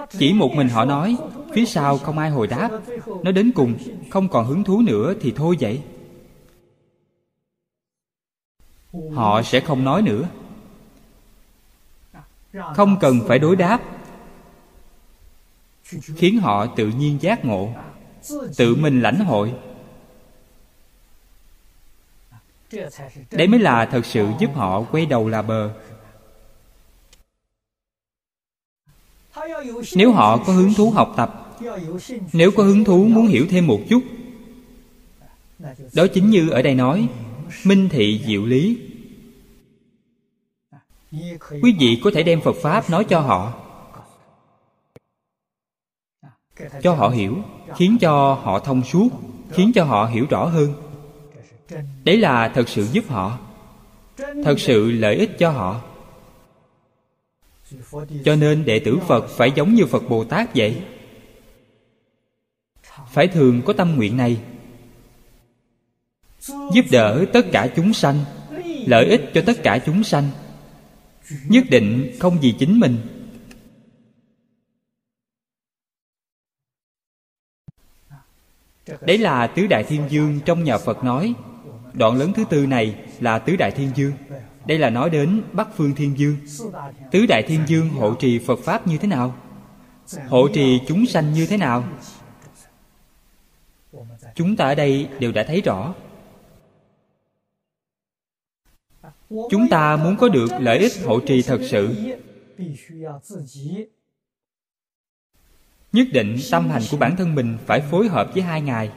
[0.09, 1.17] Chỉ một mình họ nói,
[1.53, 2.69] phía sau không ai hồi đáp.
[3.23, 3.73] Nói đến cùng,
[4.09, 5.81] không còn hứng thú nữa thì thôi vậy.
[9.13, 10.23] Họ sẽ không nói nữa.
[12.75, 13.81] Không cần phải đối đáp
[16.15, 17.73] khiến họ tự nhiên giác ngộ,
[18.57, 19.53] tự mình lãnh hội.
[23.31, 25.73] Đấy mới là thật sự giúp họ quay đầu là bờ.
[29.95, 31.57] Nếu họ có hứng thú học tập,
[32.33, 34.03] nếu có hứng thú muốn hiểu thêm một chút,
[35.93, 37.07] đó chính như ở đây nói,
[37.65, 38.77] minh thị diệu lý.
[41.61, 43.64] Quý vị có thể đem phật pháp nói cho họ
[46.81, 47.37] cho họ hiểu,
[47.77, 49.09] khiến cho họ thông suốt,
[49.51, 50.73] khiến cho họ hiểu rõ hơn.
[52.03, 53.39] Đấy là thật sự giúp họ,
[54.17, 55.81] thật sự lợi ích cho họ.
[58.25, 60.81] Cho nên đệ tử phật phải giống như phật bồ tát vậy.
[63.11, 64.37] Phải thường có tâm nguyện này,
[66.47, 68.19] giúp đỡ tất cả chúng sanh,
[68.85, 70.29] lợi ích cho tất cả chúng sanh,
[71.47, 73.14] nhất định không vì chính mình.
[79.01, 81.33] Đấy là tứ đại thiên dương trong nhà phật nói.
[81.93, 84.11] Đoạn lớn thứ tư này là tứ đại thiên dương.
[84.65, 86.37] Đây là nói đến bắc phương thiên dương.
[87.11, 89.35] Tứ đại thiên dương hộ trì phật pháp như thế nào?
[90.27, 91.83] Hộ trì chúng sanh như thế nào?
[94.35, 95.93] Chúng ta ở đây đều đã thấy rõ.
[99.29, 101.95] Chúng ta muốn có được lợi ích hộ trì thật sự
[105.95, 108.89] nhất định tâm hành của bản thân mình phải phối hợp với hai ngài.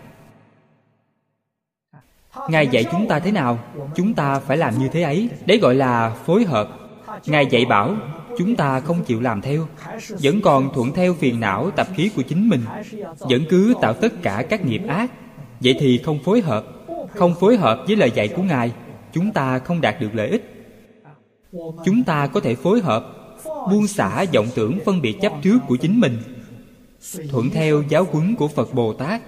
[2.48, 3.58] Ngài dạy chúng ta thế nào,
[3.94, 5.28] chúng ta phải làm như thế ấy.
[5.46, 6.68] Đấy gọi là phối hợp.
[7.26, 7.96] Ngài dạy bảo,
[8.38, 9.68] chúng ta không chịu làm theo,
[10.08, 12.60] vẫn còn thuận theo phiền não tập khí của chính mình,
[13.18, 15.10] vẫn cứ tạo tất cả các nghiệp ác.
[15.60, 16.64] Vậy thì không phối hợp,
[17.14, 18.72] không phối hợp với lời dạy của ngài,
[19.12, 20.54] chúng ta không đạt được lợi ích.
[21.84, 23.06] Chúng ta có thể phối hợp,
[23.44, 26.37] buông xả vọng tưởng phân biệt chấp trước của chính mình
[27.30, 29.22] thuận theo giáo huấn của phật bồ tát.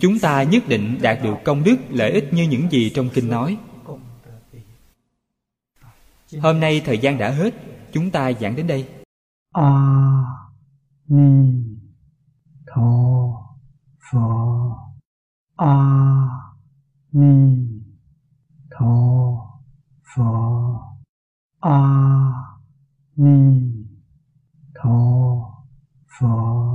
[0.00, 3.28] Chúng ta nhất định đạt được công đức lợi ích như những gì trong kinh
[3.30, 3.58] nói.
[6.40, 7.54] Hôm nay thời gian đã hết,
[7.92, 8.88] chúng ta giảng đến đây.
[9.52, 10.24] A
[11.06, 11.52] ni
[12.66, 13.26] tho
[14.10, 14.76] pho.
[15.56, 15.76] A
[17.12, 17.56] ni
[18.70, 18.94] tho
[20.16, 20.54] phở
[23.16, 23.86] 弥
[24.74, 25.48] 陀
[26.06, 26.74] 佛。